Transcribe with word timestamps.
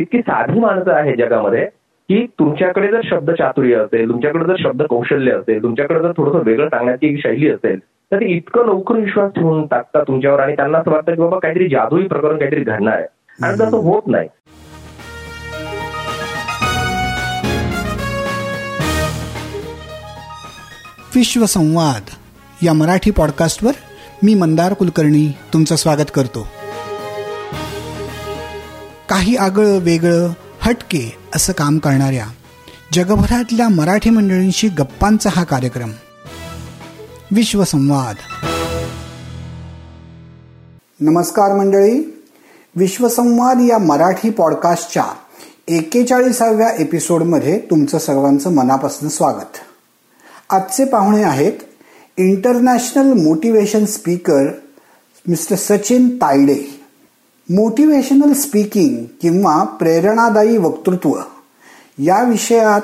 इतकी 0.00 0.18
साधी 0.18 0.60
माणसं 0.60 0.92
आहे 0.92 1.16
जगामध्ये 1.16 1.64
की 2.08 2.26
तुमच्याकडे 2.38 2.88
जर 2.88 3.00
शब्द 3.04 3.30
चातुर्य 3.30 3.74
असेल 3.74 4.08
तुमच्याकडे 4.08 4.44
जर 4.44 4.54
शब्द 4.58 4.82
कौशल्य 4.82 5.32
असेल 5.32 5.62
तुमच्याकडे 5.62 6.00
जर 6.00 6.12
थोडंसं 6.16 6.44
वेगळं 6.44 6.68
सांगण्याची 6.68 7.16
शैली 7.18 7.50
असेल 7.50 7.78
तर 7.78 8.16
ते 8.16 8.26
इतकं 8.26 8.66
लवकर 8.66 8.94
विश्वास 8.94 9.30
ठेवून 9.36 9.66
टाकतात 9.66 10.02
तुमच्यावर 10.02 10.40
आणि 10.40 10.56
त्यांना 10.56 10.78
असं 10.78 10.90
वाटतं 10.90 11.14
की 11.14 11.20
बाबा 11.20 11.38
काहीतरी 11.38 11.68
जादुई 11.68 12.06
प्रकरण 12.06 12.38
काहीतरी 12.38 12.60
घडणार 12.60 12.94
आहे. 12.94 13.06
आणि 13.42 13.54
तसं 13.54 13.76
होत 13.76 14.02
नाही. 14.06 14.28
विश्वसंवाद 21.16 22.10
या 22.66 22.72
मराठी 22.72 23.10
पॉडकास्टवर 23.10 23.72
मी 24.22 24.34
मंदार 24.34 24.72
कुलकर्णी 24.72 25.32
तुमचं 25.52 25.74
स्वागत 25.74 26.10
करतो. 26.14 26.57
काही 29.08 29.36
आगळं 29.36 29.78
वेगळं 29.78 30.32
हटके 30.60 31.16
असं 31.34 31.52
काम 31.52 31.78
करणाऱ्या 31.78 32.26
जगभरातल्या 32.92 33.68
मराठी 33.68 34.10
मंडळींशी 34.10 34.68
गप्पांचा 34.68 35.30
हा 35.32 35.44
कार्यक्रम. 35.44 35.90
विश्वसंवाद. 37.30 38.16
नमस्कार 41.00 41.56
मंडळी. 41.56 42.22
विश्वसंवाद 42.76 43.58
या 43.68 43.78
मराठी 43.78 44.30
पॉडकास्टच्या 44.30 45.04
एकेचाळीसाव्या 45.68 46.70
एपिसोडमध्ये 46.70 47.58
तुमचं 47.58 47.98
सर्वांचं 47.98 48.54
मनापासून 48.54 49.08
स्वागत. 49.08 49.56
आजचे 50.50 50.84
पाहुणे 50.84 51.22
आहेत 51.22 51.52
international 52.16 53.12
motivation 53.12 53.84
speaker 53.84 54.50
mister 55.28 55.56
Sachin 55.56 56.16
Taide. 56.16 56.77
Motivational 57.50 58.32
speaking 58.32 59.04
किंवा 59.22 59.64
प्रेरणादायी 59.64 60.56
वक्तृत्व 60.56 61.12
या 61.98 62.22
विषयात 62.22 62.80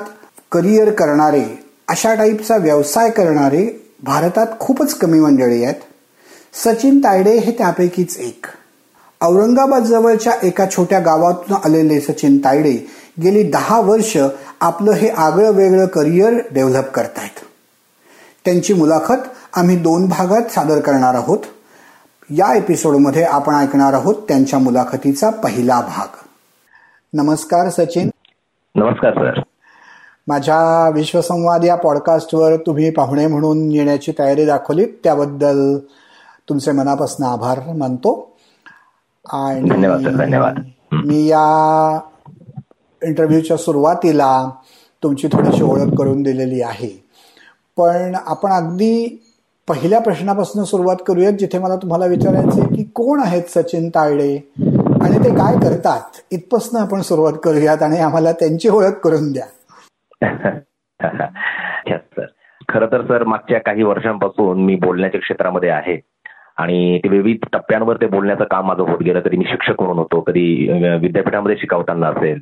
करिअर 0.51 0.91
करणारे 0.91 1.43
अशा 1.87 2.13
टाईपचा 2.13 2.57
व्यवसाय 2.57 3.09
करणारे 3.09 3.93
भारतात 4.03 4.47
खूपच 4.59 4.93
कमी 4.93 5.19
मंडळी 5.19 5.63
आहेत. 5.63 5.75
सचिन 6.53 6.99
तायडे 6.99 7.37
हे 7.37 7.51
त्यापैकीच 7.51 8.17
एक. 8.17 8.45
औरंगाबाद 9.21 9.83
जवळच्या 9.83 10.33
एका 10.43 10.65
छोट्या 10.71 10.99
गावातून 10.99 11.57
आलेले 11.65 11.99
सचिन 12.01 12.37
तायडे 12.37 12.87
गेली 13.23 13.43
दहा 13.43 13.79
वर्ष 13.79 14.17
आपलं 14.61 14.91
हे 14.91 15.09
आगळं 15.09 15.51
वेगळं 15.51 15.85
करिअर 15.85 16.33
डेव्हलप 16.51 16.91
करतायत. 16.91 17.39
त्यांची 18.45 18.73
मुलाखत 18.73 19.27
आम्ही 19.53 19.75
दोन 19.75 20.07
भागात 20.07 20.51
सादर 20.51 20.79
करणार 20.79 21.13
आहोत. 21.13 21.39
या 22.29 22.57
एपिसोडमध्ये 22.57 23.23
आपण 23.23 23.55
ऐकणार 23.55 23.93
आहोत 23.93 24.15
त्यांच्या 24.15 24.59
मुलाखतीचा 24.59 25.29
पहिला 25.29 25.81
भाग. 25.81 26.07
नमस्कार 27.13 27.69
सचिन. 27.69 28.09
नमस्कार 28.75 29.13
सर. 29.13 29.41
माझ्या 30.27 30.89
विश्वसंवाद 30.89 31.65
या 31.65 31.75
पॉडकास्टवर 31.75 32.55
तुम्ही 32.55 32.89
पाहुणे 32.89 33.27
म्हणून 33.27 33.71
येण्याची 33.71 34.11
तयारी 34.19 34.45
दाखवली. 34.45 34.85
त्याबद्दल 34.85 35.77
तुमचे 36.49 36.71
मनापासून 36.71 37.25
आभार 37.25 37.59
मानतो. 37.73 38.37
आणि 39.25 39.69
धन्यवाद 39.69 40.55
मी 40.91 41.27
या 41.27 41.99
इंटरव्ह्यूच्या 43.03 43.57
सुरुवातीला 43.57 44.49
तुमची 45.03 45.27
थोडीशी 45.27 45.63
ओळख 45.63 45.95
करून 45.97 46.23
दिलेली 46.23 46.61
आहे. 46.61 47.03
पण 47.77 48.15
आपण 48.25 48.51
अगदी 48.51 49.21
पहिल्या 49.67 49.99
प्रश्नापासून 49.99 50.63
सुरुवात 50.63 50.95
करूयात 51.07 51.33
जिथे 51.33 51.59
मला 51.59 51.75
तुम्हाला 51.75 52.05
विचारायचं 52.05 52.61
आहे 52.61 52.75
की 52.75 52.83
कोण 52.95 53.19
आहेत 53.19 53.43
सचिन 53.49 53.87
तायडे 53.89 54.35
आणि 55.01 55.17
ते 55.19 55.29
काय 55.29 55.55
करतात 55.59 56.19
इथपासून 56.31 56.81
आपण 56.81 57.01
सुरुवात 57.01 57.39
करूयात 57.43 57.83
आणि 57.83 57.99
आम्हाला 57.99 58.31
त्यांची 58.31 58.69
ओळख 58.69 58.99
करून 59.03 59.31
द्या. 59.31 59.45
सर 61.89 62.25
खर 62.69 62.85
तर 62.91 63.01
सर 63.01 63.23
मागच्या 63.23 63.59
काही 63.59 63.83
वर्षांपासून 63.83 64.63
मी 64.65 64.75
बोलण्याच्या 64.75 65.21
क्षेत्रामध्ये 65.21 65.69
आहे 65.69 65.99
आणि 66.57 66.99
ते 67.03 67.09
विविध 67.09 67.45
टप्प्यांवर 67.53 67.97
ते 68.01 68.07
बोलण्याचं 68.07 68.43
काम 68.51 68.67
माझं 68.67 68.83
होत 68.83 69.01
गेलं. 69.03 69.19
कधी 69.19 69.37
मी 69.37 69.45
शिक्षक 69.45 69.81
म्हणून 69.81 69.97
होतो 69.97 70.19
कधी 70.21 70.45
विद्यापीठामध्ये 71.01 71.55
शिकवताना 71.57 72.07
असेल 72.07 72.39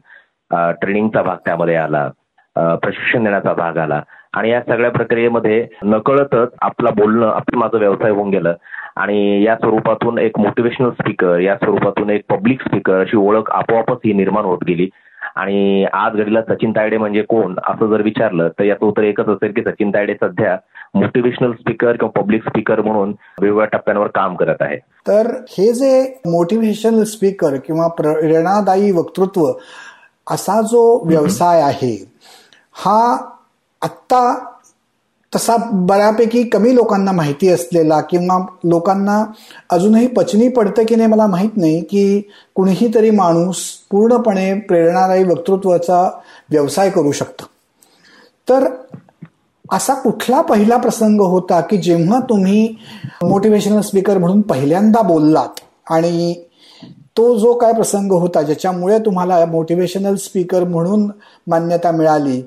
ट्रेनिंगचा 0.81 1.21
भाग 1.21 1.37
त्यामध्ये 1.45 1.75
आला 1.75 2.07
प्रशिक्षण 2.55 3.23
देण्याचा 3.23 3.53
भाग 3.53 3.77
आला. 3.77 4.01
आणि 4.33 4.49
या 4.49 4.61
सगळ्या 4.61 4.91
प्रक्रियेमध्ये 4.91 5.67
नकळतच 5.83 6.49
आपला 6.61 6.89
बोलणं 6.89 7.29
आपलं 7.29 7.59
माझं 7.59 7.77
व्यवसाय 7.77 8.11
होऊन 8.11 8.29
गेलं. 8.29 8.53
आणि 8.95 9.43
या 9.43 9.55
स्वरूपातून 9.55 10.17
एक 10.17 10.39
मोटिवेशनल 10.39 10.89
स्पीकर 10.89 11.39
या 11.39 11.55
स्वरूपातून 11.55 12.09
एक 12.09 12.21
पब्लिक 12.29 12.61
स्पीकर 12.61 12.99
अशी 13.01 13.17
ओळख 13.17 13.51
आपोआपच 13.51 13.97
ही 14.05 14.13
निर्माण 14.13 14.45
होत 14.45 14.57
गेली. 14.67 14.89
आणि 15.35 15.85
आज 15.93 16.13
घडीला 16.13 16.41
सचिन 16.41 16.71
तायडे 16.71 16.97
म्हणजे 16.97 17.21
कोण 17.21 17.55
असं 17.67 17.87
जर 17.87 18.01
विचारलं 18.01 18.47
तर 18.47 18.63
याचं 18.63 18.85
उत्तर 18.85 19.03
एकच 19.03 19.27
असेल 19.27 19.51
की 19.51 19.61
सचिन 19.61 19.89
तायडे 19.89 20.13
सध्या 20.13 20.57
मोटिवेशनल 20.93 21.51
स्पीकर 21.51 21.91
किंवा 21.91 22.21
पब्लिक 22.21 22.43
स्पीकर 22.43 22.81
म्हणून 22.81 23.09
वेगवेगळ्या 23.41 23.67
टप्प्यांवर 23.67 24.07
काम 24.07 24.35
करत 24.35 24.61
आहे. 24.61 24.77
तर 24.77 25.27
हे 25.49 25.73
जे 25.73 26.21
मोटिवेशनल 26.25 27.03
स्पीकर 27.03 27.55
किंवा 27.55 27.87
प्रेरणादायी 27.87 28.91
वक्तृत्व 28.91 29.41
असा 30.31 30.61
जो 30.61 31.07
व्यवसाय 31.07 31.61
आहे 31.61 32.11
हा 32.73 33.29
आत्ता 33.83 34.49
तसा 35.35 35.55
बऱ्यापैकी 35.71 36.43
कमी 36.43 36.75
लोकांना 36.75 37.11
माहिती 37.11 37.49
असलेला 37.49 38.01
किंवा 38.01 38.45
लोकांना 38.63 39.25
अजूनही 39.69 40.07
पचनी 40.07 40.47
पडतं 40.47 40.83
की 40.87 40.95
नाही 40.95 41.09
मला 41.09 41.27
माहीत 41.27 41.57
नाही 41.57 41.81
की 41.81 42.21
कुणीही 42.55 42.93
तरी 42.95 43.09
माणूस 43.09 43.57
पूर्णपणे 43.91 44.53
प्रेरणादायी 44.53 45.23
वक्तृत्वाचा 45.23 46.09
व्यवसाय 46.51 46.89
करू 46.89 47.11
शकतं. 47.11 47.45
तर 48.49 48.67
असा 49.71 49.93
कुठला 49.93 50.41
पहिला 50.41 50.77
प्रसंग 50.77 51.21
होता 51.21 51.61
की 51.61 51.77
जेव्हा 51.77 52.19
तुम्ही 52.19 52.75
मोटिवेशनल 53.23 53.81
स्पीकर 53.81 54.17
म्हणून 54.17 54.41
पहिल्यांदा 54.41 55.01
बोललात 55.01 55.59
आणि 55.89 56.43
तो 57.17 57.37
जो 57.37 57.53
काय 57.53 57.73
प्रसंग 57.73 58.11
होता 58.11 58.41
ज्याच्यामुळे 58.41 58.99
तुम्हाला 58.99 59.45
मोटिवेशनल 59.45 60.15
स्पीकर 60.15 60.63
म्हणून 60.63 61.11
मान्यता 61.47 61.91
मिळाली 61.91 62.41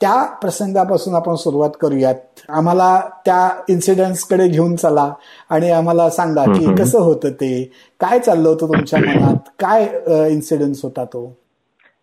त्या 0.00 0.22
प्रसंगापासून 0.42 1.14
आपण 1.14 1.34
सुरुवात 1.34 1.70
करूयात. 1.80 2.14
आम्हाला 2.48 3.00
त्या 3.24 3.48
इन्सिडेंट्सकडे 3.68 4.48
घेऊन 4.48 4.76
चला 4.76 5.10
आणि 5.50 5.70
आम्हाला 5.70 6.08
सांगा 6.10 6.44
की 6.52 6.74
कसं 6.74 6.98
होतं 6.98 7.30
ते? 7.30 7.70
काय 8.00 8.18
चाललं 8.18 8.48
होतं 8.48 8.66
तुमच्या 8.66 8.98
मनात? 9.00 9.50
काय 9.58 9.88
इन्सिडेंट 10.30 10.74
होता 10.82 11.04
तो? 11.04 11.26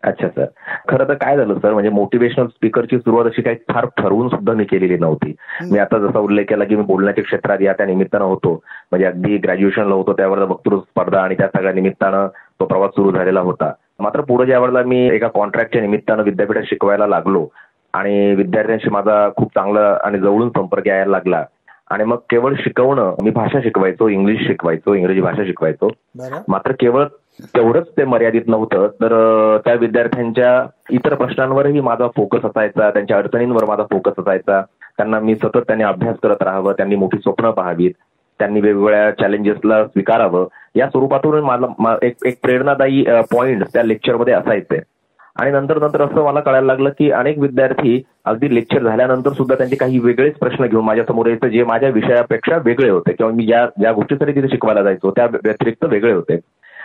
अच्छा 0.02 0.28
सर. 0.28 0.44
खरं 0.88 1.08
तर 1.08 1.14
काय 1.14 1.36
झालं 1.36 1.58
सर? 1.58 1.72
म्हणजे 1.72 1.90
मोटिवेशनल 1.90 2.46
स्पीकरची 2.46 2.98
सुरुवात 2.98 3.26
अशी 3.26 3.42
काही 3.42 3.56
फार 3.72 3.86
ठरवून 3.98 4.28
सुद्धा 4.28 4.52
मी 4.52 4.64
केलेली 4.64 4.98
नव्हती. 4.98 5.34
मी 5.70 5.78
आता 5.78 5.98
जसा 5.98 6.18
उल्लेख 6.18 6.44
केला 6.48 6.64
की 6.64 6.76
मी 6.76 6.82
बोलण्याच्या 6.82 7.24
क्षेत्रात 7.24 7.62
या 7.62 7.72
त्या 7.72 7.86
निमित्तानं 7.86 8.24
होतो. 8.24 8.52
म्हणजे 8.90 9.06
अगदी 9.06 9.36
ग्रॅज्युएशनला 9.36 9.94
होतो 9.94 10.12
त्यावर 10.12 10.42
वक्तृत्व 10.42 10.78
स्पर्धा 10.78 11.20
आणि 11.20 11.34
त्या 11.34 11.48
सगळ्या 11.56 11.72
निमित्तानं 11.72 12.26
तो 12.60 12.64
प्रवास 12.64 12.90
सुरू 12.90 13.12
झालेला 13.12 13.40
होता. 13.40 13.72
मात्र 14.00 14.20
पुढे 14.20 14.46
ज्यावेळेला 14.46 14.82
मी 14.82 15.06
एका 15.08 15.28
कॉन्ट्रॅक्टच्या 15.34 15.82
निमित्तानं 15.82 16.22
विद्यापीठात 16.22 16.62
शिकवायला 16.62 17.06
लागलो 17.06 17.46
आणि 17.96 18.34
विद्यार्थ्यांशी 18.34 18.90
माझा 18.90 19.28
खूप 19.36 19.48
चांगला 19.48 19.98
आणि 20.04 20.18
जवळून 20.18 20.48
संपर्क 20.48 20.86
यायला 20.86 21.10
लागला. 21.10 21.44
आणि 21.90 22.04
मग 22.04 22.16
केवळ 22.30 22.54
शिकवणं 22.58 23.14
मी 23.22 23.30
भाषा 23.30 23.60
शिकवायचो 23.60 24.08
इंग्लिश 24.08 24.46
शिकवायचो 24.46 24.94
इंग्रजी 24.94 25.20
भाषा 25.20 25.44
शिकवायचो. 25.44 25.88
मात्र 26.48 26.72
केवळ 26.80 27.04
तेवढंच 27.56 27.86
ते 27.96 28.04
मर्यादित 28.04 28.42
नव्हतं. 28.46 28.86
तर 28.86 29.12
त्या 29.64 29.74
विद्यार्थ्यांच्या 29.74 30.66
इतर 30.90 31.14
प्रश्नांवरही 31.14 31.80
माझा 31.80 32.08
फोकस 32.16 32.44
असायचा 32.44 32.90
त्यांच्या 32.90 33.16
अडचणींवर 33.16 33.64
माझा 33.64 33.82
फोकस 33.82 34.12
असायचा. 34.18 34.60
त्यांना 34.96 35.20
मी 35.20 35.34
सतत 35.34 35.58
त्यांनी 35.58 35.84
अभ्यास 35.84 36.16
करत 36.22 36.42
राहावं 36.42 36.72
त्यांनी 36.72 36.96
मोठी 36.96 37.18
स्वप्न 37.18 37.50
पाहावीत 37.50 37.90
त्यांनी 38.38 38.60
वेगवेगळ्या 38.60 39.10
चॅलेंजेसला 39.10 39.84
स्वीकारावं. 39.84 40.46
या 40.74 40.86
स्वरूपातून 40.86 41.40
मला 41.44 41.96
एक 42.02 42.14
एक 42.26 42.38
प्रेरणादायी 42.42 43.04
पॉइंट 43.32 43.62
त्या 43.72 43.82
लेक्चरमध्ये 43.82 44.34
असायचे. 44.34 44.80
आणि 45.38 45.50
नंतर 45.50 45.78
नंतर 45.78 46.02
असं 46.02 46.24
मला 46.24 46.40
कळायला 46.40 46.66
लागलं 46.66 46.90
की 46.90 47.10
अनेक 47.10 47.38
विद्यार्थी 47.38 48.02
अगदी 48.24 48.54
लेक्चर 48.54 48.82
झाल्यानंतर 48.82 49.32
सुद्धा 49.32 49.54
त्यांचे 49.54 49.76
काही 49.76 49.98
वेगळेच 49.98 50.34
प्रश्न 50.34 50.66
घेऊन 50.66 50.84
माझ्यासमोर 50.84 51.26
यायचे 51.26 51.50
जे 51.50 51.64
माझ्या 51.64 51.88
विषयापेक्षा 51.88 52.56
वेगळे 52.64 52.90
होते. 52.90 53.12
किंवा 53.12 53.32
मी 53.32 53.46
ज्या 53.46 53.66
ज्या 53.78 53.92
गोष्टीसाठी 53.92 54.34
तिथे 54.34 54.48
शिकवायला 54.48 54.82
जायचो 54.82 55.10
त्या 55.10 55.26
व्यतिरिक्त 55.26 55.84
वेगळे 55.84 56.12
होते. 56.12 56.38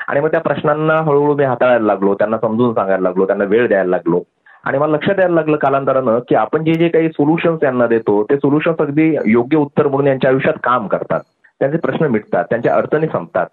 आणि 0.07 0.19
मग 0.19 0.27
त्या 0.27 0.39
प्रश्नांना 0.39 0.94
हळूहळू 0.94 1.36
मी 1.36 1.44
हाताळायला 1.44 1.86
लागलो 1.86 2.13
त्यांना 2.13 2.38
समजून 2.38 2.74
सांगायला 2.74 3.03
लागलो 3.03 3.25
त्यांना 3.25 3.44
वेळ 3.44 3.68
द्यायला 3.68 3.89
लागलो. 3.89 4.21
आणि 4.63 4.77
मला 4.77 4.92
लक्षात 4.92 5.19
यायला 5.19 5.36
लागलं 5.36 5.57
कालांतरानं 5.57 6.19
की 6.19 6.36
आपण 6.36 6.63
जे 6.63 6.74
जे 6.74 6.88
काही 6.88 7.09
सोल्युशन्स 7.09 7.62
त्यांना 7.62 7.88
देतो 7.88 8.24
ते 8.24 8.36
सोल्युशन्स 8.36 8.77
अगदी 8.77 9.15
योग्य 9.25 9.57
उत्तर 9.57 9.88
म्हणून 9.88 10.07
यांच्या 10.07 10.30
आयुष्यात 10.30 10.56
काम 10.63 10.88
करतात. 10.88 11.19
त्यांचे 11.59 11.77
प्रश्न 11.77 12.06
मिटतात 12.06 12.44
त्यांच्या 12.44 12.75
अडचणी 12.75 13.07
संपतात. 13.07 13.45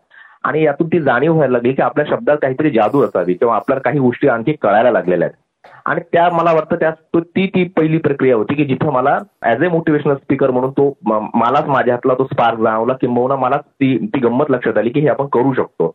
आणि 0.49 0.63
यातून 0.65 0.87
ती 0.87 1.01
जाणीव 1.01 1.33
व्हायला 1.35 1.53
लागली 1.53 1.73
की 1.73 1.83
आपल्या 1.83 2.07
शब्दात 2.09 2.37
काहीतरी 2.43 2.71
जादू 2.71 3.03
असावी 3.03 3.35
किंवा 3.35 3.57
आपल्याला 3.57 3.81
काही 3.81 3.99
गोष्टी 3.99 4.29
आणखी 4.29 4.53
कळायला 4.53 4.91
लागलेल्या 4.91 5.29
आहेत. 5.29 5.45
आणि 5.87 6.01
त्या 6.13 6.29
मला 6.33 6.53
वाटतं 6.53 6.77
त्या 6.77 6.91
ती 7.21 7.47
ती 7.47 7.65
पहिली 7.65 7.99
प्रक्रिया 7.99 8.37
होती 8.37 8.55
की 8.55 8.65
जिथं 8.65 8.91
मला 8.93 9.19
ऍज 9.43 9.65
अ 9.65 9.69
मोटिवेशनल 9.69 10.15
स्पीकर 10.15 10.51
म्हणून 10.51 10.71
तो 10.71 10.99
मलाच 11.35 11.67
माझ्या 11.67 11.95
हातला 11.95 12.15
तो 12.15 12.25
स्पार्क 12.25 12.59
जाणवला 12.59 12.93
किंबहुना 12.93 13.37
मला 13.37 13.57
ती 13.57 13.97
ती 14.07 14.21
गंमत 14.21 14.51
लक्षात 14.51 14.79
आली 14.79 14.91
की 14.91 15.01
हे 15.01 15.09
आपण 15.09 15.27
करू 15.27 15.53
शकतो. 15.53 15.95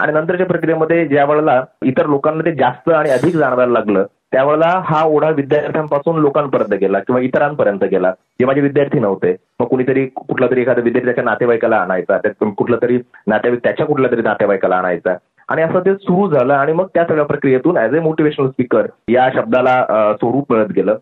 आणि 0.00 0.12
नंतरच्या 0.12 0.46
प्रक्रियेमध्ये 0.46 1.06
ज्या 1.08 1.24
वेळेला 1.24 1.62
इतर 1.82 2.06
लोकांना 2.06 2.44
ते 2.44 2.52
जास्त 2.52 2.88
आणि 2.88 3.10
अधिक 3.10 3.36
जाणवायला 3.36 3.72
लागलं 3.72 4.04
त्यावेळेला 4.34 4.68
हा 4.84 5.02
ओढा 5.06 5.28
विद्यार्थ्यांपासून 5.30 6.16
लोकांपर्यंत 6.20 6.72
गेला 6.80 6.98
किंवा 6.98 7.20
इतरांपर्यंत 7.20 7.84
गेला. 7.84 8.10
जे 8.40 8.44
माझे 8.44 8.60
विद्यार्थी 8.60 8.98
नव्हते 9.00 9.34
मग 9.60 9.66
कुणीतरी 9.66 10.06
कुठला 10.06 10.46
तरी 10.50 10.60
एखादा 10.60 10.80
विद्यार्थी 10.80 11.06
त्याच्या 11.06 11.24
नातेवाईकाला 11.24 11.76
आणायचा 11.76 12.16
कुठला 12.16 12.50
कुठलं 12.56 12.76
तरी 12.82 12.98
नातेवाईक 13.26 13.62
त्याच्या 13.64 13.86
कुठल्या 13.86 14.10
तरी 14.10 14.22
नातेवाईकाला 14.22 14.76
आणायचा. 14.76 15.14
आणि 15.48 15.62
असं 15.62 15.80
ते 15.80 15.94
सुरू 15.94 16.28
झालं 16.30 16.54
आणि 16.54 16.72
मग 16.72 16.86
त्या 16.94 17.04
सगळ्या 17.04 17.24
प्रक्रियेतून 17.24 17.78
ऍज 17.78 17.96
अ 17.96 18.00
मोटिवेशनल 18.00 18.48
स्पीकर 18.48 18.86
या 19.08 19.28
शब्दाला 19.34 19.82
स्वरूप 20.20 20.52
मिळत 20.52 20.72
गेलं. 20.76 20.96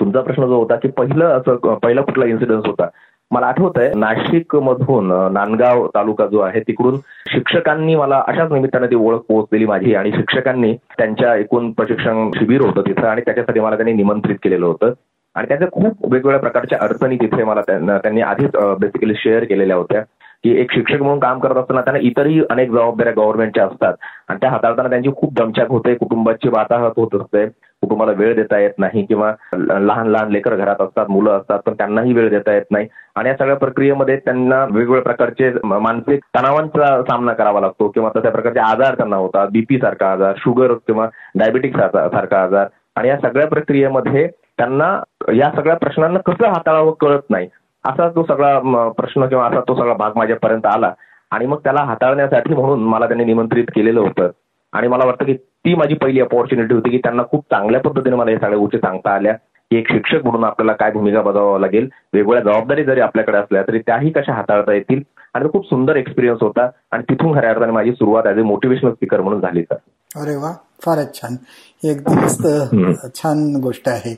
तुमचा 0.00 0.20
प्रश्न 0.20 0.46
जो 0.46 0.58
होता 0.58 0.74
की 0.76 0.88
पहिलं 0.88 1.24
असं 1.24 1.74
पहिला 1.82 2.00
कुठला 2.00 2.24
इन्सिडन्स 2.24 2.66
होता? 2.66 2.86
मला 3.30 3.46
आठवत 3.46 3.78
आहे 3.78 3.94
नाशिक 3.94 4.56
मधून 4.56 5.08
नांदगाव 5.32 5.86
तालुका 5.86 6.26
जो 6.26 6.40
आहे 6.40 6.60
तिकडून 6.60 6.96
शिक्षकांनी 7.32 7.94
मला 7.94 8.22
अशाच 8.28 8.52
निमित्ताने 8.52 8.86
ती 8.86 8.94
ओळख 8.94 9.18
पोहोचलेली 9.18 9.66
माझी 9.66 9.94
आणि 9.94 10.12
शिक्षकांनी 10.12 10.72
त्यांच्या 10.98 11.34
एकूण 11.36 11.70
प्रशिक्षण 11.72 12.30
शिबिर 12.36 12.60
होतं 12.60 12.80
तिथं 12.80 13.06
आणि 13.06 13.20
त्याच्यासाठी 13.20 13.60
मला 13.60 13.76
त्यांनी 13.76 13.92
निमंत्रित 13.92 14.36
केलेलं 14.42 14.66
होतं. 14.66 14.92
आणि 15.34 15.48
त्याच्या 15.48 15.68
खूप 15.72 16.12
वेगवेगळ्या 16.12 16.40
प्रकारच्या 16.40 16.78
अडचणी 16.80 17.16
तिथे 17.16 17.44
मला 17.44 17.60
त्यांनी 17.60 18.20
आधीच 18.20 18.56
बेसिकली 18.56 19.14
शेअर 19.14 19.44
केलेल्या 19.44 19.76
होत्या. 19.76 20.02
की 20.44 20.60
एक 20.60 20.72
शिक्षक 20.72 21.00
म्हणून 21.02 21.18
काम 21.18 21.38
करत 21.38 21.56
असताना 21.56 21.80
त्यांना 21.80 22.00
इतरही 22.08 22.40
अनेक 22.50 22.70
जबाबदाऱ्या 22.70 23.12
गव्हर्नमेंटच्या 23.16 23.64
असतात. 23.66 23.94
आणि 24.28 24.38
त्या 24.40 24.50
हाताळताना 24.50 24.88
त्यांची 24.88 25.10
खूप 25.16 25.32
दमछाक 25.38 25.68
होते 25.70 25.94
कुटुंबाची 25.94 26.48
वाताहत 26.48 26.92
होत 26.96 27.14
असते. 27.14 27.46
कुटुंबाला 27.82 28.12
वेळ 28.12 28.34
देता 28.34 28.58
येत 28.58 28.78
नाही 28.78 29.04
किंवा 29.06 29.32
लहान 29.52 30.06
लहान 30.06 30.30
लेकर 30.32 30.54
घरात 30.56 30.80
असतात 30.80 31.10
मुलं 31.10 31.36
असतात 31.38 31.58
पण 31.66 31.72
त्यांनाही 31.72 32.12
वेळ 32.12 32.28
देता 32.30 32.52
येत 32.54 32.70
नाही. 32.70 32.86
आणि 33.16 33.28
या 33.28 33.34
सगळ्या 33.36 33.56
प्रक्रियेमध्ये 33.56 34.16
त्यांना 34.16 34.64
वेगवेगळ्या 34.64 35.02
प्रकारचे 35.02 35.50
मानसिक 35.64 36.20
तणावांचा 36.36 37.02
सामना 37.02 37.32
करावा 37.32 37.60
लागतो 37.60 37.88
किंवा 37.88 38.10
तशा 38.16 38.30
प्रकारचे 38.30 38.60
आजार 38.60 38.94
त्यांना 38.94 39.16
होतात. 39.16 39.48
बीपी 39.52 39.78
सारखा 39.78 40.12
आजार 40.12 40.34
शुगर 40.38 40.72
किंवा 40.86 41.08
डायबेटिक 41.34 41.76
सारखा 41.76 42.42
आजार. 42.42 42.66
आणि 42.96 43.08
या 43.08 43.16
सगळ्या 43.22 43.46
प्रक्रियेमध्ये 43.46 44.26
त्यांना 44.58 44.86
या 45.34 45.50
सगळ्या 45.56 45.76
प्रश्नांना 45.76 46.18
कसं 46.18 46.46
हाताळावं 46.46 46.92
कळत 47.00 47.30
नाही. 47.30 47.48
असा 47.88 48.08
तो 48.08 48.22
सगळा 48.22 48.88
प्रश्न 48.98 49.26
किंवा 49.26 49.46
असा 49.46 49.60
तो 49.60 49.74
सगळा 49.74 49.94
भाग 49.94 50.12
माझ्यापर्यंत 50.16 50.66
आला. 50.66 50.92
आणि 51.30 51.46
मग 51.46 51.58
त्याला 51.64 51.82
हाताळण्यासाठी 51.84 52.54
म्हणून 52.54 52.84
मला 52.84 53.06
त्यांनी 53.06 53.24
निमंत्रित 53.24 53.64
केलेलं 53.74 54.00
होतं. 54.00 54.30
आणि 54.72 54.88
मला 54.88 55.04
वाटतं 55.06 55.24
की 55.24 55.34
ती 55.34 55.74
माझी 55.74 55.94
पहिली 55.94 56.20
अपॉर्च्युनिटी 56.20 56.74
होती 56.74 56.90
की 56.90 56.98
त्यांना 56.98 57.22
खूप 57.30 57.44
चांगल्या 57.50 57.80
पद्धतीने 57.80 58.16
मला 58.16 58.30
हे 58.30 58.36
सगळ्या 58.36 58.58
गोष्टी 58.58 58.78
सांगता 58.78 59.14
आल्या. 59.14 59.32
की 59.70 59.76
एक 59.76 59.90
शिक्षक 59.92 60.24
म्हणून 60.24 60.44
आपल्याला 60.44 60.72
काय 60.72 60.90
भूमिका 60.90 61.22
बजावावं 61.22 61.60
लागेल 61.60 61.88
वेगवेगळ्या 62.12 62.42
जबाबदारी 62.42 62.84
जरी 62.84 63.00
आपल्याकडे 63.00 63.38
असल्या 63.38 63.62
तरी 63.62 63.78
त्याही 63.78 64.10
कशा 64.10 64.32
हाताळता 64.32 64.72
येतील? 64.72 65.02
आणि 65.34 65.44
तो 65.44 65.50
खूप 65.52 65.66
सुंदर 65.66 65.96
एक्सपिरियन्स 65.96 66.42
होता 66.42 66.68
आणि 66.92 67.02
तिथून 67.10 67.34
खऱ्या 67.34 67.50
अर्थाने 67.50 67.72
माझी 67.72 67.92
सुरुवात 67.92 68.26
ॲज 68.26 68.38
अ 68.38 68.42
मोटिवेशनल 68.42 68.92
स्पीकर 68.92 69.20
म्हणून 69.20 69.40
झाली 69.40 69.62
सर 69.62 70.20
अरे 70.22 70.36
वा 70.36 70.52
फारच 70.84 71.14
छान. 71.14 71.36
एकदमच 71.84 73.16
छान 73.16 73.38
गोष्ट 73.62 73.88
आहे. 73.88 74.14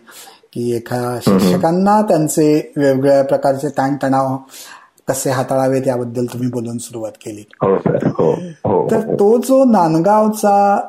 की 0.53 0.77
एका 0.77 1.19
शिक्षकांना 1.23 2.03
त्यांचे 2.03 2.73
वेगवेगळ्या 2.77 3.25
प्रकारचे 3.25 3.69
ताणतणाव 3.69 4.37
कसे 5.09 5.31
हाताळावेत 5.31 5.83
याबद्दल 5.87 6.25
तुम्ही 6.25 6.49
बोलून 6.49 6.79
सुरुवात 6.79 7.13
केली. 7.13 7.45
हो, 7.63 7.75
हो, 7.75 8.33
हो, 8.41 8.91
तर 8.91 9.01
तो 9.01 9.39
जो 9.39 9.65
नांदगावचा 9.65 10.81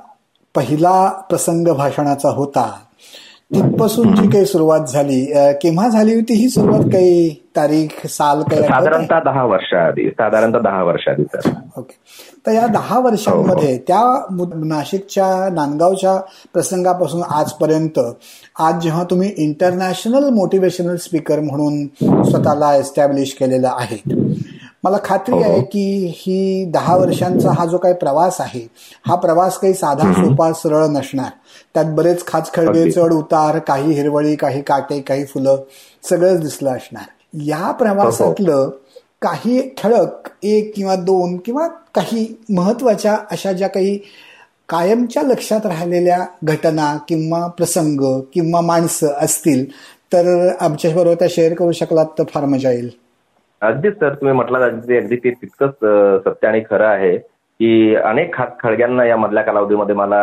पहिला 0.55 1.09
प्रसंग 1.09 1.67
भाषणाचा 1.67 2.29
होता 2.29 2.79
तिथपासून 3.51 4.13
जी 4.15 4.27
काही 4.29 4.45
सुरुवात 4.45 4.85
झाली 4.87 5.25
केव्हा 5.61 5.87
झाली 5.87 6.13
होती 6.15 6.33
ही 6.33 6.49
सुरुवात? 6.49 6.81
काही 6.81 7.29
तारीख 7.55 8.05
साल 8.07 8.41
काही 8.41 8.61
साधारणतः 8.61 9.19
दहा 9.19 9.43
वर्षाआधी 9.45 10.09
साधारणतः 10.09 10.59
दहा 10.59 10.83
वर्षाआधी 10.83 11.23
ओके. 11.77 11.93
तर 12.47 12.51
या 12.51 12.67
दहा 12.67 12.99
वर्षांमध्ये 12.99 13.77
त्या 13.77 14.01
नाशिकच्या 14.65 15.49
नांदगावच्या 15.53 16.15
प्रसंगापासून 16.53 17.21
आजपर्यंत 17.29 17.99
आज 18.59 18.81
जेव्हा 18.81 19.03
तुम्ही 19.03 19.33
इंटरनॅशनल 19.37 20.29
मोटिवेशनल 20.29 20.95
स्पीकर 20.95 21.39
म्हणून 21.39 21.85
स्वतःला 22.23 22.75
एस्टॅब्लिश 22.75 23.33
केलेलं 23.33 23.69
आहे 23.71 23.97
मला 24.83 24.97
खात्री 25.03 25.43
आहे 25.43 25.61
की 25.61 26.13
ही 26.17 26.65
दहा 26.65 26.95
वर्षांचा 26.97 27.51
हा 27.51 27.65
जो 27.65 27.77
काही 27.77 27.93
प्रवास 27.93 28.41
आहे 28.41 28.67
हा 29.07 29.15
प्रवास 29.15 29.57
काही 29.57 29.73
साधा 29.73 30.13
सोपा 30.13 30.53
सरळ 30.53 30.85
नसणार. 30.85 31.29
त्यात 31.73 31.85
बरेच 31.85 32.25
खाच 32.27 32.53
खळगे 32.53 32.91
चढ 32.91 33.13
उतार 33.13 33.59
काही 33.59 33.93
हिरवळी 33.93 34.35
काही 34.35 34.61
काटे 34.61 34.99
काही 35.01 35.25
फुलं 35.25 35.57
सगळंच 36.09 36.39
दिसलं 36.39 36.71
असणार. 36.71 37.03
या 37.33 37.71
प्रवासातलं 37.71 38.69
काही 39.21 39.69
ठळक 39.77 40.29
एक 40.43 40.75
किंवा 40.75 40.95
दोन 40.95 41.37
किंवा 41.37 41.67
काही 41.67 42.35
महत्त्वाच्या 42.49 43.17
अशा 43.31 43.51
ज्या 43.51 43.67
काही 43.67 43.99
कायमच्या 44.69 45.23
लक्षात 45.23 45.65
राहिलेल्या 45.65 46.25
घटना 46.43 46.97
किंवा 47.07 47.47
प्रसंग 47.47 48.21
किंवा 48.33 48.61
माणसं 48.61 49.07
असतील 49.07 49.65
तर 50.13 50.49
आमच्या 50.59 50.95
बरोबर 50.95 51.15
त्या 51.15 51.27
शेअर 51.31 51.53
करू 51.53 51.71
शकलात 51.71 52.05
तर 52.19 52.23
फार 52.33 52.45
मजा 52.45 52.71
येईल. 52.71 52.89
अगदीच 53.61 53.93
सर 53.93 54.13
तुम्ही 54.13 54.35
म्हटलं 54.35 54.59
अगदी 54.59 54.97
अगदी 54.97 55.15
ते 55.15 55.29
तितकंच 55.31 55.73
सत्य 56.23 56.47
आणि 56.47 56.61
खरं 56.69 56.85
आहे 56.85 57.17
की 57.17 57.95
अनेक 57.95 58.33
खात 58.33 58.47
खळग्यांना 58.59 59.05
या 59.05 59.17
मधल्या 59.17 59.43
कालावधीमध्ये 59.43 59.95
मला 59.95 60.21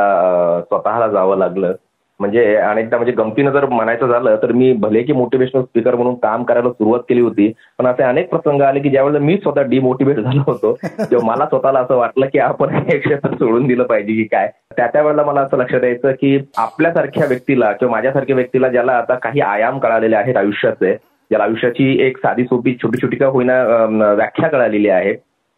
स्वतःला 0.61 1.08
जावं 1.08 1.38
लागलं. 1.38 1.73
म्हणजे 2.20 2.55
अनेकदा 2.56 2.96
म्हणजे 2.96 3.12
गमतीनं 3.12 3.50
जर 3.50 3.67
म्हणायचं 3.67 4.06
झालं 4.06 4.37
तर 4.37 4.52
मी 4.52 4.73
भले 4.73 5.02
की 5.02 5.12
मोटिवेशनल 5.12 5.62
स्पीकर 5.62 5.94
म्हणून 5.94 6.14
काम 6.14 6.43
करायला 6.43 6.70
सुरुवात 6.70 7.00
केली 7.08 7.20
होती 7.20 7.52
पण 7.79 7.87
असे 7.87 8.02
अनेक 8.02 8.29
प्रसंग 8.31 8.62
आले 8.62 8.81
की 8.81 8.88
ज्यावेळेला 8.90 9.19
मी 9.19 9.37
स्वतः 9.37 9.62
डिमोटिवेट 9.62 10.19
झालो 10.20 10.43
होतो 10.46 10.73
तेव्हा 10.82 11.26
मला 11.26 11.46
स्वतःला 11.46 11.81
असं 11.81 11.96
वाटलं 11.96 12.26
की 12.26 12.38
आपण 12.38 12.69
हे 12.69 12.99
क्षेत्र 12.99 13.31
सोडून 13.31 13.67
दिलं 13.67 13.82
पाहिजे 13.85 14.12
की 14.12 14.25
काय. 14.25 14.50
त्या 14.76 14.87
त्या 14.87 15.02
वेळेला 15.02 15.23
मला 15.25 15.40
असं 15.40 15.56
लक्षात 15.56 15.85
यायचं 15.85 16.12
की 16.12 16.38
आपल्यासारख्या 16.56 17.26
व्यक्तीला 17.26 17.73
किंवा 17.73 17.93
माझ्यासारख्या 17.93 18.37
व्यक्तीला 18.37 18.69
ज्याला 18.69 18.93
आता 18.93 19.14
काही 19.14 19.40
आयाम 19.40 19.79
कळालेले 19.79 20.17
आहेत 20.17 20.37
आयुष्याचे 20.37 20.96
ज्याला 21.31 21.45
आयुष्याची 21.45 21.97
एक 22.07 22.17
साधी 22.19 22.45
सोपी 22.45 22.75
छोटी 22.83 22.99
छोटी 23.03 23.17
का 23.17 23.27
होईना 23.27 23.63
व्याख्या 24.15 24.49
कळालेली 24.49 24.89
आहे. 24.89 25.15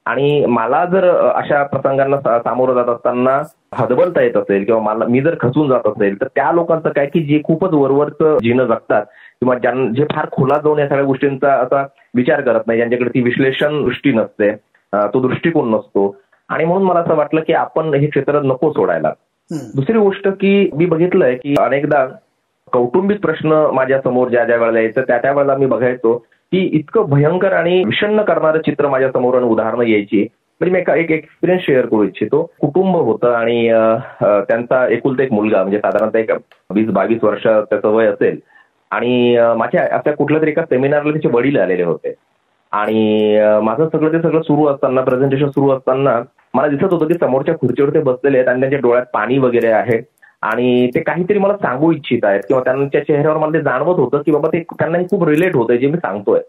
आणि 0.07 0.45
मला 0.49 0.85
जर 0.93 1.05
अशा 1.09 1.63
प्रसंगांना 1.63 2.17
सामोरं 2.39 2.75
जात 2.75 2.89
असताना 2.89 3.37
हदबलता 3.75 4.23
येत 4.23 4.37
असेल 4.37 4.65
किंवा 4.65 4.81
मला 4.83 5.05
मी 5.09 5.21
जर 5.21 5.35
खचून 5.41 5.69
जात 5.69 5.87
असेल 5.87 6.21
तर 6.21 6.27
त्या 6.35 6.51
लोकांचं 6.53 6.89
काय 6.89 7.07
की 7.07 7.23
जे 7.25 7.41
खूपच 7.45 7.75
वरवरचं 7.75 8.37
जीनं 8.43 8.65
जगतात 8.67 9.03
किंवा 9.41 9.55
ज्यां 9.55 9.93
जे 9.95 10.05
फार 10.15 10.27
खोलात 10.33 10.61
जाऊन 10.65 10.79
या 10.79 10.89
सगळ्या 10.89 11.05
गोष्टींचा 11.07 11.53
असा 11.55 11.83
विचार 12.15 12.41
करत 12.41 12.67
नाही 12.67 12.79
ज्यांच्याकडे 12.79 13.11
ती 13.15 13.23
विश्लेषण 13.23 13.83
दृष्टी 13.85 14.13
नसते 14.13 14.51
तो 14.93 15.21
दृष्टिकोन 15.27 15.71
नसतो. 15.71 16.15
आणि 16.49 16.65
म्हणून 16.65 16.87
मला 16.87 17.01
असं 17.01 17.17
वाटलं 17.17 17.41
की 17.47 17.53
आपण 17.53 17.95
हे 17.95 18.07
क्षेत्र 18.07 18.41
नको 18.43 18.73
सोडायला. 18.73 19.13
दुसरी 19.51 19.99
गोष्ट 19.99 20.29
की 20.31 20.71
मी 20.75 20.87
बघितलंय 20.87 21.35
की 21.35 21.55
अनेकदा 21.61 22.07
कौटुंबिक 22.73 23.21
प्रश्न 23.23 23.67
माझ्यासमोर 23.75 24.29
ज्या 24.29 24.45
ज्या 24.45 24.57
वेळेला 24.57 24.81
यायचं 24.81 25.03
त्या 25.09 25.19
त्या 25.19 25.33
वेळेला 25.33 25.57
मी 25.57 25.67
बघायचो 25.67 26.17
की 26.53 26.59
इतकं 26.79 27.09
भयंकर 27.11 27.53
आणि 27.53 27.83
विषण्ण 27.85 28.23
करणारं 28.29 28.61
चित्र 28.67 28.89
माझ्यासमोर 28.89 29.43
उदाहरणं 29.43 29.85
यायची. 29.87 30.27
म्हणजे 30.61 30.73
मी 30.73 31.01
एक 31.01 31.11
एक्सपिरियन्स 31.11 31.65
शेअर 31.67 31.87
करू 31.87 32.03
इच्छितो. 32.05 32.43
कुटुंब 32.61 32.97
होतं 32.97 33.35
आणि 33.35 33.69
त्यांचा 34.49 34.87
एकुलता 34.95 35.23
एक 35.23 35.33
मुलगा 35.33 35.63
म्हणजे 35.63 35.79
साधारणतः 35.79 36.19
एक 36.19 36.31
वीस 36.75 36.89
बावीस 36.95 37.25
वर्ष 37.25 37.47
त्याचं 37.47 37.89
वय 37.95 38.07
असेल. 38.07 38.39
आणि 38.91 39.37
माझ्या 39.57 39.87
अशा 39.97 40.13
कुठल्या 40.15 40.41
तरी 40.43 40.51
एका 40.51 40.63
सेमिनारला 40.71 41.13
त्याचे 41.13 41.29
वडील 41.37 41.59
आलेले 41.61 41.83
होते. 41.83 42.15
आणि 42.73 43.39
माझं 43.63 43.89
सगळं 43.89 44.13
ते 44.13 44.21
सगळं 44.23 44.43
सुरू 44.43 44.67
असताना 44.69 45.01
प्रेझेंटेशन 45.03 45.49
सुरू 45.51 45.71
असताना 45.71 46.21
मला 46.55 46.69
दिसत 46.69 46.93
होतं 46.93 47.07
की 47.07 47.15
समोरच्या 47.21 47.55
खुर्चीवर 47.61 47.91
ते 47.95 48.01
बसलेले 48.03 48.39
आहेत 48.39 48.49
आणि 48.49 48.61
त्यांच्या 48.61 48.81
डोळ्यात 48.81 49.07
पाणी 49.15 49.39
वगैरे 49.39 49.71
आहे. 49.73 49.99
आणि 50.43 50.91
ते 50.95 51.01
काहीतरी 51.01 51.39
मला 51.39 51.57
सांगू 51.57 51.91
इच्छित 51.93 52.25
आहेत 52.25 52.41
किंवा 52.49 52.63
त्यांच्या 52.65 53.03
चेहऱ्यावर 53.05 53.37
मला 53.39 53.53
ते 53.53 53.63
जाणवत 53.63 53.99
होतं 53.99 54.23
की 54.23 54.33
बाबा 54.33 54.49
ते 54.53 54.63
त्यांना 54.79 54.99
खूप 55.11 55.25
रिलेट 55.29 55.57
होतंय 55.57 55.79
जे 55.79 55.87
मी 55.87 55.99
सांगतोय. 55.99 56.41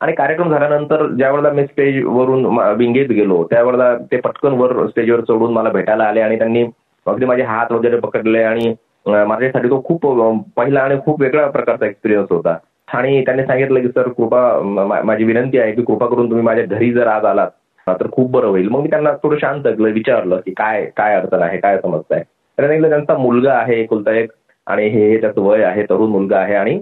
आणि 0.00 0.12
कार्यक्रम 0.12 0.50
झाल्यानंतर 0.50 1.06
ज्या 1.06 1.30
वेळेला 1.30 1.50
मी 1.50 1.64
स्टेजवरून 1.64 2.46
विंगेत 2.78 3.08
गेलो 3.08 3.42
त्यावेळेला 3.50 3.94
ते 4.12 4.20
पटकन 4.20 4.52
वर 4.60 4.86
स्टेजवर 4.86 5.20
चढून 5.20 5.52
मला 5.52 5.70
भेटायला 5.70 6.04
आले 6.04 6.20
आणि 6.20 6.38
त्यांनी 6.38 6.64
अगदी 7.06 7.26
माझे 7.26 7.42
हात 7.42 7.72
वगैरे 7.72 7.98
पकडले 8.00 8.42
आणि 8.42 8.74
माझ्यासाठी 9.06 9.68
तो 9.70 9.82
खूप 9.84 10.06
पहिला 10.56 10.80
आणि 10.80 10.96
खूप 11.04 11.20
वेगळ्या 11.22 11.46
प्रकारचा 11.50 11.86
एक्सपिरियन्स 11.86 12.30
होता. 12.30 12.56
आणि 12.88 13.20
त्यांनी 13.26 13.44
सांगितलं 13.46 13.80
की 13.80 13.88
सर 13.88 14.08
कृपा 14.08 15.02
माझी 15.04 15.24
विनंती 15.24 15.58
आहे 15.58 15.72
की 15.72 15.82
कृपा 15.82 16.06
करून 16.06 16.28
तुम्ही 16.30 16.44
माझ्या 16.44 16.64
घरी 16.64 16.92
जर 16.92 17.06
आज 17.06 17.24
आलात 17.24 17.50
तर 18.00 18.06
खूप 18.12 18.30
बरं 18.30 18.46
होईल. 18.46 18.68
मग 18.68 18.80
मी 18.82 18.90
त्यांना 18.90 19.10
थोडं 19.22 19.36
शांत 19.40 19.66
विचारलं 19.80 20.40
की 20.46 20.52
काय 20.56 20.84
काय 20.96 21.14
अडचण 21.16 21.42
आहे 21.42 21.58
काय 21.58 21.78
समस्या 21.82 22.16
आहे. 22.16 22.24
तर 22.58 22.88
त्यांचा 22.88 23.16
मुलगा 23.18 23.52
आहे 23.54 23.80
एकुलता 23.80 24.12
एक 24.16 24.30
आणि 24.66 24.86
हे 24.88 25.20
त्याचं 25.20 25.40
वय 25.42 25.62
आहे 25.64 25.82
तरुण 25.90 26.10
मुलगा 26.10 26.38
आहे 26.38 26.54
आणि 26.54 26.78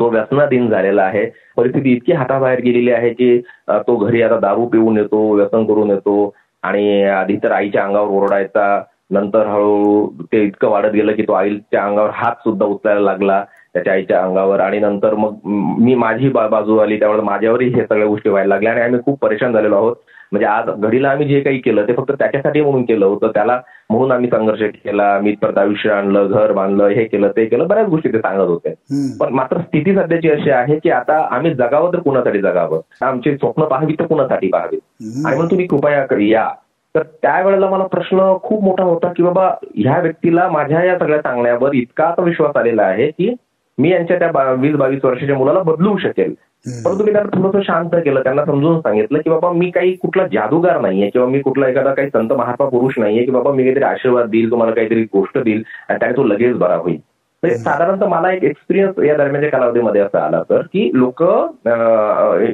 तो 0.00 0.08
व्यसनाधीन 0.10 0.68
झालेला 0.70 1.02
आहे. 1.02 1.24
परिस्थिती 1.56 1.92
इतकी 1.92 2.12
हाताबाहेर 2.12 2.60
गेलेली 2.60 2.90
आहे 2.92 3.10
की 3.10 3.38
तो 3.68 3.96
घरी 3.96 4.22
आता 4.22 4.38
दारू 4.40 4.66
पिऊन 4.68 4.96
येतो 4.98 5.20
व्यसन 5.34 5.64
करून 5.66 5.90
येतो 5.90 6.34
आणि 6.62 7.02
आधी 7.04 7.36
तर 7.42 7.50
आईच्या 7.52 7.84
अंगावर 7.84 8.22
ओरडायचा 8.22 8.82
नंतर 9.10 9.46
हळूहळू 9.46 10.24
ते 10.32 10.42
इतकं 10.44 10.68
वाढत 10.68 10.92
गेलं 10.92 11.12
की 11.16 11.22
तो 11.22 11.32
आईच्या 11.32 11.84
अंगावर 11.84 12.10
हात 12.14 12.36
सुद्धा 12.44 12.66
उचलायला 12.66 13.00
लागला 13.00 13.44
त्याच्या 13.74 13.92
आईच्या 13.92 14.22
अंगावर. 14.22 14.60
आणि 14.60 14.78
नंतर 14.80 15.14
मग 15.14 15.34
मी 15.84 15.94
माझी 15.94 16.28
बाजू 16.28 16.76
आली 16.78 16.98
त्यामुळे 16.98 17.22
माझ्यावरही 17.22 17.68
हे 17.74 17.84
सगळ्या 17.86 18.06
गोष्टी 18.06 18.30
व्हायला 18.30 18.54
लागल्या 18.54 18.72
आणि 18.72 18.80
आम्ही 18.82 19.00
खूप 19.04 19.18
परेशान 19.22 19.52
झालेलो 19.52 19.76
आहोत. 19.76 19.96
म्हणजे 20.32 20.46
आज 20.46 20.70
घडीला 20.70 21.08
आम्ही 21.10 21.26
जे 21.26 21.40
काही 21.40 21.58
केलं 21.58 21.88
ते 21.88 21.92
फक्त 21.92 22.12
त्याच्यासाठी 22.12 22.60
म्हणून 22.60 22.82
केलं 22.82 23.06
होतं. 23.06 23.30
त्याला 23.34 23.60
म्हणून 23.90 24.12
आम्ही 24.12 24.30
संघर्ष 24.30 24.62
केला 24.62 25.20
मी 25.20 25.34
परत 25.42 25.58
आयुष्य 25.58 25.90
आणलं 25.90 26.26
घर 26.26 26.52
बांधलं 26.52 26.86
हे 26.86 27.04
केलं 27.04 27.28
ते 27.28 27.46
केलं 27.46 27.68
बऱ्याच 27.68 27.86
गोष्टी 27.86 28.12
ते 28.12 28.18
सांगत 28.18 28.48
होते. 28.48 28.74
पण 29.20 29.32
मात्र 29.32 29.58
स्थिती 29.58 29.94
सध्याची 29.94 30.30
अशी 30.30 30.50
आहे 30.50 30.78
की 30.78 30.90
आता 30.90 31.28
आम्ही 31.30 31.54
जगावं 31.54 31.92
तर 31.92 31.98
कुणासाठी 31.98 32.40
जगावं? 32.40 32.80
आमची 33.00 33.36
स्वप्न 33.36 33.64
पाहावी 33.64 33.92
तर 33.92 34.06
कुणासाठी 34.06 34.48
पाहावी? 34.48 34.78
आणि 35.26 35.38
मग 35.38 35.50
तुम्ही 35.50 35.66
कृपया 35.66 36.06
या. 36.20 36.48
तर 36.94 37.02
त्यावेळेला 37.02 37.70
मला 37.70 37.84
प्रश्न 37.86 38.36
खूप 38.42 38.64
मोठा 38.64 38.84
होता 38.84 39.12
की 39.16 39.22
बाबा 39.22 39.54
ह्या 39.74 40.00
व्यक्तीला 40.00 40.48
माझ्या 40.48 40.84
या 40.84 40.98
सगळ्या 40.98 41.18
सांगण्यावर 41.18 41.70
इतका 41.72 42.14
विश्वास 42.18 42.56
आलेला 42.56 42.82
आहे 42.82 43.10
की 43.10 43.34
मी 43.78 43.90
यांच्या 43.90 44.18
त्या 44.18 44.52
वीस 44.52 44.74
बावीस 44.74 45.04
वर्षाच्या 45.04 45.36
मुलाला 45.36 45.62
बदलू 45.62 45.96
शकेल. 45.96 46.34
परंतु 46.66 47.04
मी 47.04 47.12
त्यांना 47.12 47.38
थोडंसं 47.38 47.62
शांत 47.62 47.90
केलं 47.94 48.22
त्यांना 48.22 48.44
समजून 48.44 48.80
सांगितलं 48.80 49.18
की 49.18 49.30
बाबा 49.30 49.52
मी 49.52 49.70
काही 49.70 49.92
कुठला 49.92 50.26
जादूगार 50.26 50.80
नाहीये 50.80 51.10
किंवा 51.10 51.26
मी 51.28 51.40
कुठला 51.40 51.68
एखादा 51.68 51.94
काही 51.94 52.08
संत 52.08 52.32
महात्मा 52.32 52.68
पुरुष 52.68 52.98
नाहीये 52.98 53.24
की 53.24 53.30
बाबा 53.30 53.52
मी 53.52 53.62
काहीतरी 53.62 53.84
आशीर्वाद 53.84 54.28
देईल 54.30 54.50
तुम्हाला 54.50 54.74
काहीतरी 54.74 55.02
गोष्ट 55.02 55.38
देईल 55.38 55.62
आणि 55.88 55.98
त्याने 55.98 56.16
तो 56.16 56.24
लगेच 56.24 56.56
बरा 56.56 56.74
होईल. 56.74 56.98
साधारणतः 57.42 58.06
मला 58.06 58.32
एक 58.32 58.44
एक्सपिरियन्स 58.44 58.98
या 58.98 59.16
दरम्यानच्या 59.16 59.50
कालावधीमध्ये 59.50 60.00
असं 60.00 60.18
आला 60.18 60.42
तर 60.50 60.60
की 60.62 60.90
लोक 60.94 61.22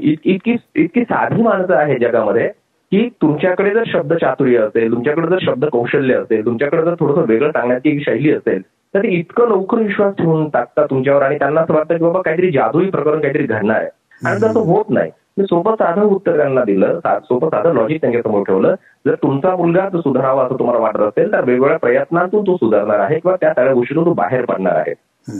इतकी 0.02 0.56
इतकी 0.74 1.02
साधी 1.02 1.42
माणसं 1.42 1.74
आहे 1.74 1.98
जगामध्ये 1.98 2.48
की 2.92 3.08
तुमच्याकडे 3.22 3.70
जर 3.70 3.82
शब्द 3.86 4.12
चातुर्य 4.12 4.58
असेल 4.58 4.90
तुमच्याकडे 4.92 5.26
जर 5.26 5.38
शब्द 5.42 5.64
कौशल्य 5.64 6.14
असेल 6.14 6.44
तुमच्याकडे 6.44 6.82
जर 6.82 6.94
थोडंसं 7.00 7.24
वेगळं 7.28 7.50
सांगण्याची 7.50 7.90
एक 7.90 8.04
शैली 8.04 8.32
असेल 8.32 8.62
तर 8.94 9.02
ते 9.02 9.08
इतकं 9.08 9.48
लवकर 9.48 9.78
विश्वास 9.78 10.14
ठेवून 10.18 10.48
टाकतात 10.48 10.86
तुमच्यावर 10.90 11.22
आणि 11.22 11.38
त्यांना 11.38 11.60
असं 11.60 11.74
वाटतं 11.74 11.96
की 11.96 12.04
बाबा 12.04 12.20
काहीतरी 12.22 12.50
जादूही 12.50 12.90
प्रकरण 12.90 13.20
काहीतरी 13.20 13.42
घडणार 13.42 13.76
आहे. 13.76 13.88
आणि 14.24 14.40
तसं 14.42 14.60
होत 14.60 14.90
नाही. 14.90 15.10
मी 15.38 15.44
सोपं 15.44 15.74
साधं 15.74 16.02
उत्तर 16.02 16.36
त्यांना 16.36 16.62
दिलं 16.64 16.98
सोपं 17.04 17.48
साधं 17.48 17.74
लॉजिक 17.74 18.00
त्यांच्यासमोर 18.00 18.42
ठेवलं. 18.42 18.74
जर 19.06 19.14
तुमचा 19.14 19.54
मुलगा 19.56 19.88
सुधारावा 19.94 20.44
असं 20.44 20.58
तुम्हाला 20.58 20.80
वाटत 20.80 21.00
असेल 21.00 21.32
तर 21.32 21.44
वेगवेगळ्या 21.44 21.78
प्रयत्नांतून 21.78 22.42
तो 22.46 22.56
सुधारणार 22.56 22.98
आहे 22.98 23.18
किंवा 23.18 23.36
त्या 23.40 23.52
सगळ्या 23.56 23.72
गोष्टीतून 23.74 24.04
तो 24.04 24.12
बाहेर 24.12 24.44
पडणार 24.44 24.76
आहे. 24.76 24.94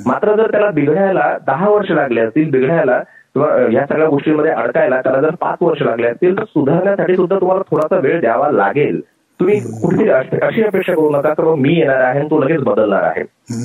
मात्र 0.06 0.34
जर 0.36 0.50
त्याला 0.50 0.70
बिघडायला 0.70 1.36
दहा 1.46 1.68
वर्ष 1.68 1.90
लागले 1.90 2.20
असतील 2.20 2.50
बिघडायला 2.50 2.98
किंवा 3.34 3.48
या 3.72 3.86
सगळ्या 3.86 4.08
गोष्टींमध्ये 4.08 4.50
अडकायला 4.50 5.00
त्याला 5.00 5.20
जर 5.20 5.34
पाच 5.40 5.58
वर्ष 5.60 5.82
लागले 5.82 6.06
असतील 6.06 6.38
तर 6.38 6.44
सुधारण्यासाठी 6.44 7.16
सुद्धा 7.16 7.38
तुम्हाला 7.40 7.62
थोडासा 7.70 7.96
वेळ 7.96 8.20
द्यावा 8.20 8.50
लागेल. 8.50 9.00
तुम्ही 9.40 9.58
कुठली 9.82 10.08
अशी 10.08 10.62
अपेक्षा 10.62 10.92
करू 10.94 11.10
नका 11.10 11.32
तर 11.38 11.44
मी 11.58 11.74
येणार 11.74 12.00
आहे 12.00 12.18
आणि 12.18 12.28
तो 12.30 12.38
लगेच 12.42 12.60
बदलणार 12.60 13.02
आहे. 13.02 13.22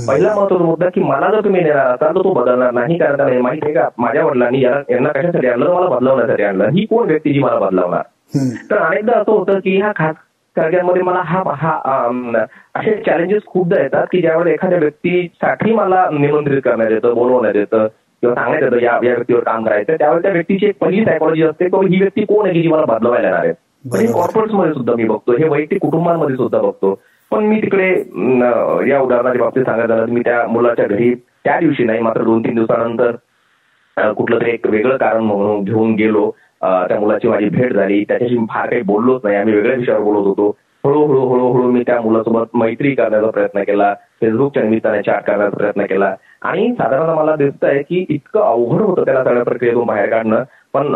पहिला 0.07 0.33
महत्त्वाचा 0.35 0.63
मुद्दा 0.65 0.89
की 0.89 1.01
मला 1.03 1.29
जर 1.31 1.43
तुम्ही 1.43 1.61
येणार 1.61 1.87
असाल 1.87 2.15
तर 2.15 2.23
तो 2.23 2.33
बदलणार 2.33 2.71
नाही. 2.71 2.97
कारण 2.97 3.17
त्याला 3.17 3.41
माहिती 3.41 3.65
आहे 3.65 3.73
का 3.73 3.87
माझ्या 3.97 4.25
वडिलांनी 4.25 4.61
यांना 4.61 5.09
कशासाठी 5.09 5.47
आणलं? 5.47 5.73
मला 5.73 5.87
बदलवण्यासाठी 5.89 6.43
आणलं. 6.43 6.69
ही 6.69 6.85
कोण 6.85 7.07
व्यक्ती 7.07 7.33
जी 7.33 7.39
मला 7.39 7.59
बदलवणार? 7.59 8.01
तर 8.71 8.77
अनेकदा 8.77 9.19
असं 9.19 9.31
होतं 9.31 9.59
की 9.59 9.77
ह्या 9.77 9.91
खास 9.95 10.15
कार्यामध्ये 10.55 11.01
मला 11.01 11.21
हा 11.25 11.41
हा 11.55 11.71
असे 12.75 12.95
चॅलेंजेस 13.05 13.41
खूपदा 13.45 13.81
येतात 13.81 14.05
की 14.11 14.21
ज्यावेळेस 14.21 14.53
एखाद्या 14.53 14.79
व्यक्तीसाठी 14.79 15.73
मला 15.73 16.07
निमंत्रित 16.11 16.61
करण्यात 16.65 16.91
येतं 16.91 17.13
बोलवण्यात 17.13 17.55
येतं 17.55 17.87
किंवा 18.23 18.35
सांगण्यात 18.35 18.63
येतं 18.63 18.85
या 18.85 18.97
व्यक्तीवर 19.01 19.39
काम 19.39 19.65
करायचं 19.65 19.95
त्यावेळेस 19.95 20.23
त्या 20.23 20.31
व्यक्तीची 20.31 20.65
एक 20.65 20.77
पहिली 20.81 21.05
सायकॉलॉजी 21.05 21.43
असते 21.43 21.67
की 21.69 21.85
ही 21.87 21.99
व्यक्ती 21.99 22.25
कोण 22.25 22.45
आहे 22.45 22.53
की 22.53 22.61
जी 22.61 22.67
मला 22.67 22.85
बदलवायला 22.85 23.27
येणार 23.27 23.43
आहे? 23.43 23.53
हे 23.85 24.07
मध्ये 24.07 24.73
सुद्धा 24.73 24.93
मी 24.97 25.03
बघतो. 25.05 25.35
हे 25.37 25.47
वैयक्तिक 25.49 25.81
कुटुंबांमध्ये 25.81 26.35
सुद्धा 26.35 26.59
बघतो. 26.61 26.93
पण 27.31 27.43
मी 27.45 27.61
तिकडे 27.61 27.89
या 28.89 28.99
उदाहरणाच्या 29.01 29.41
बाबतीत 29.41 29.63
सांगायचं 29.63 29.95
झालं 29.95 30.11
मी 30.13 30.21
त्या 30.25 30.45
मुलाच्या 30.47 30.85
घरी 30.85 31.13
त्या 31.43 31.59
दिवशी 31.59 31.83
नाही 31.83 32.01
मात्र 32.01 32.23
दोन 32.23 32.41
तीन 32.45 32.55
दिवसानंतर 32.55 34.11
कुठलं 34.17 34.39
तरी 34.41 34.49
एक 34.51 34.67
वेगळं 34.67 34.97
कारण 34.97 35.23
म्हणून 35.23 35.63
घेऊन 35.63 35.93
गेलो. 35.95 36.29
त्या 36.61 36.99
मुलाची 36.99 37.27
माझी 37.27 37.49
भेट 37.49 37.73
झाली. 37.73 38.03
त्याच्याशी 38.07 38.37
फार 38.49 38.69
काही 38.69 38.81
बोललोच 38.81 39.21
नाही. 39.23 39.35
आम्ही 39.37 39.53
वेगळ्या 39.53 39.75
विषयावर 39.77 40.01
बोलत 40.03 40.25
होतो. 40.27 40.49
हळूहळू 40.85 41.19
हळूहळू 41.29 41.71
मी 41.71 41.81
त्या 41.87 41.99
मुलासोबत 42.01 42.55
मैत्री 42.57 42.93
करण्याचा 42.95 43.29
प्रयत्न 43.29 43.63
केला. 43.63 43.93
फेसबुकच्या 44.21 44.63
निमित्ताने 44.63 45.01
चॅट 45.01 45.23
करण्याचा 45.27 45.57
प्रयत्न 45.57 45.85
केला. 45.85 46.13
आणि 46.41 46.71
साधारण 46.77 47.09
मला 47.17 47.35
दिसत 47.35 47.63
आहे 47.63 47.81
की 47.89 48.05
इतकं 48.09 48.41
अवघड 48.41 48.81
होतं 48.81 49.05
त्याला 49.05 49.23
सगळ्या 49.23 49.43
प्रक्रियेतून 49.43 49.85
बाहेर 49.85 50.09
काढणं. 50.09 50.43
पण 50.73 50.87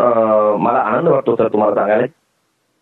मला 0.62 0.78
आनंद 0.78 1.08
वाटतो 1.08 1.36
सर 1.36 1.48
तुम्हाला 1.52 1.74
सांगायला. 1.74 2.06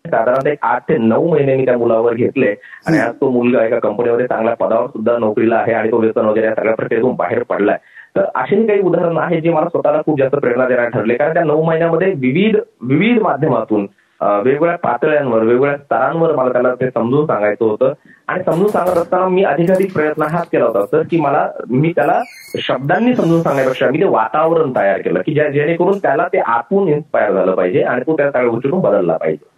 साधारणतः 0.05 0.49
एक 0.49 0.57
आठ 0.61 0.87
ते 0.89 0.97
नऊ 0.97 1.29
महिने 1.31 1.55
मी 1.55 1.65
त्या 1.65 1.77
मुलावर 1.77 2.13
घेतले. 2.13 2.53
आणि 2.87 2.97
आज 2.99 3.13
तो 3.21 3.29
मुलगा 3.31 3.63
एका 3.65 3.79
कंपनीमध्ये 3.79 4.27
चांगल्या 4.27 4.53
पदावर 4.55 4.87
सुद्धा 4.87 5.17
नोकरीला 5.17 5.55
आहे 5.55 5.73
आणि 5.73 5.91
तो 5.91 5.99
व्यसन 6.01 6.25
वगैरे 6.25 6.47
या 6.47 6.53
सगळ्या 6.55 6.75
प्रक्रियेतून 6.75 7.15
बाहेर 7.15 7.43
पडलाय. 7.49 7.77
तर 8.15 8.25
असेही 8.35 8.67
काही 8.67 8.81
उदाहरण 8.81 9.17
आहे 9.17 9.39
जे 9.41 9.49
मला 9.49 9.69
स्वतःला 9.69 10.01
खूप 10.05 10.19
जास्त 10.19 10.35
प्रेरणा 10.35 10.67
देणार 10.67 10.89
ठरले. 10.89 11.15
कारण 11.15 11.33
त्या 11.33 11.43
नऊ 11.43 11.63
महिन्यामध्ये 11.63 12.13
विविध 12.19 12.57
विविध 12.89 13.21
माध्यमातून 13.21 13.87
वेगवेगळ्या 14.21 14.75
पातळ्यांवर 14.77 15.43
वेगवेगळ्या 15.43 15.77
स्तरांवर 15.77 16.35
मला 16.35 16.51
त्याला 16.51 16.73
ते 16.81 16.89
समजून 16.89 17.25
सांगायचं 17.25 17.65
होतं. 17.65 17.93
आणि 18.27 18.43
समजून 18.43 18.67
सांगत 18.67 18.97
असताना 18.97 19.27
मी 19.27 19.43
अधिकाधिक 19.43 19.93
प्रयत्न 19.93 20.23
हाच 20.31 20.49
केला 20.49 20.65
होता 20.65 20.85
सर 20.85 21.01
की 21.11 21.19
मला 21.21 21.47
मी 21.69 21.91
त्याला 21.95 22.21
शब्दांनी 22.61 23.13
समजून 23.15 23.41
सांगण्यापेक्षा 23.41 23.89
मी 23.91 23.99
ते 23.99 24.07
वातावरण 24.09 24.71
तयार 24.75 25.01
केलं 25.01 25.21
की 25.25 25.33
जेणेकरून 25.33 25.97
त्याला 25.97 26.27
ते 26.33 26.39
आतून 26.39 26.87
इन्स्पायर 26.87 27.31
झालं 27.31 27.55
पाहिजे 27.55 27.81
आणि 27.83 28.01
तो 28.07 28.17
त्या 28.17 28.29
सगळ्या 28.31 28.49
गोष्टीतून 28.49 28.81
बदलला 28.81 29.17
पाहिजे. 29.17 29.49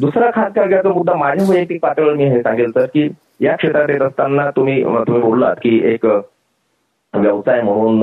दुसरा 0.00 0.30
खास 0.34 0.52
करण्याचा 0.52 0.88
मुद्दा 0.88 1.14
माझ्या 1.14 1.46
वैयक्तिक 1.50 1.80
पातळीवर 1.82 2.14
मी 2.14 2.24
हे 2.24 2.40
सांगेल 2.42 2.74
तर 2.74 2.84
की 2.84 3.08
या 3.40 3.56
क्षेत्रात 3.56 3.90
येत 3.90 4.02
असताना 4.02 4.50
तुम्ही 4.50 4.82
तुम्ही 4.84 5.20
बोललात 5.22 5.56
की 5.56 5.80
एक 5.84 6.04
व्यवसाय 7.14 7.60
म्हणून 7.62 8.02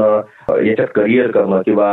याच्यात 0.68 0.88
करिअर 0.96 1.32
करणं 1.32 1.62
किंवा 1.62 1.92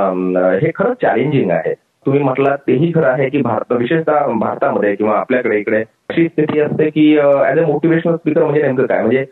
हे 0.63 0.71
खरंच 0.75 0.97
चॅलेंजिंग 1.03 1.51
आहे. 1.51 1.75
तुम्ही 2.07 2.23
म्हटलात 2.23 2.59
तेही 2.59 2.93
खरं 2.95 3.07
आहे 3.07 3.29
की 3.29 3.41
भारत 3.43 3.73
विशेषतः 3.73 4.27
भारतामध्ये 4.41 4.95
किंवा 4.95 5.17
आपल्याकडे 5.19 5.59
इकडे 5.59 5.81
अशी 5.81 6.27
स्थिती 6.29 6.61
असते 6.61 6.89
की 6.91 7.19
ऍज 7.19 7.59
अ 7.59 7.67
मोटिवेशनल 7.67 8.17
स्पीकर 8.17 8.45
म्हणजे 8.45 8.63
नेमकं 8.63 8.87
काय? 8.87 9.01
म्हणजे 9.01 9.25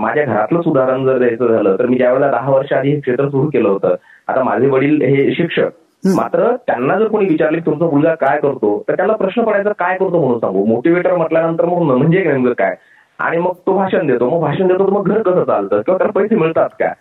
माझ्या 0.00 0.24
घरातलंच 0.24 0.66
उदाहरण 0.66 1.04
जर 1.06 1.18
द्यायचं 1.18 1.52
झालं 1.52 1.76
तर 1.78 1.86
मी 1.86 1.96
ज्यावेळेला 1.96 2.30
दहा 2.30 2.50
वर्ष 2.50 2.72
आधी 2.72 2.90
हे 2.90 3.00
क्षेत्र 3.00 3.28
सुरू 3.28 3.48
केलं 3.48 3.68
होतं 3.68 3.94
आता 4.28 4.42
माझे 4.42 4.66
वडील 4.66 5.02
हे 5.02 5.32
शिक्षक 5.34 5.68
मात्र 6.14 6.56
त्यांना 6.66 6.98
जर 6.98 7.08
कोणी 7.08 7.26
विचारले 7.26 7.60
तुमचा 7.60 7.84
मुलगा 7.84 8.14
काय 8.14 8.38
करतो? 8.38 8.84
तर 8.88 8.94
त्याला 8.94 9.12
प्रश्न 9.12 9.42
पडायचा 9.42 9.72
काय 9.72 9.94
करतो? 9.94 10.20
म्हणून 10.20 10.38
सांगू. 10.38 10.64
मोटिवेटर 10.64 11.14
म्हटल्यानंतर 11.16 11.64
मग 11.64 11.82
म्हणजे 11.82 12.24
नेमकं 12.24 12.52
काय? 12.52 12.74
आणि 13.18 13.38
मग 13.38 13.52
तो 13.66 13.72
भाषण 13.72 14.06
देतो. 14.06 14.30
मग 14.30 14.40
भाषण 14.40 14.66
देतो 14.66 14.86
मग 14.90 15.08
घर 15.08 15.22
कसं 15.22 15.44
चालतं? 15.44 15.80
किंवा 15.80 15.98
त्याला 15.98 16.12
पैसे 16.12 16.36
मिळतात 16.36 16.68
का? 16.80 16.92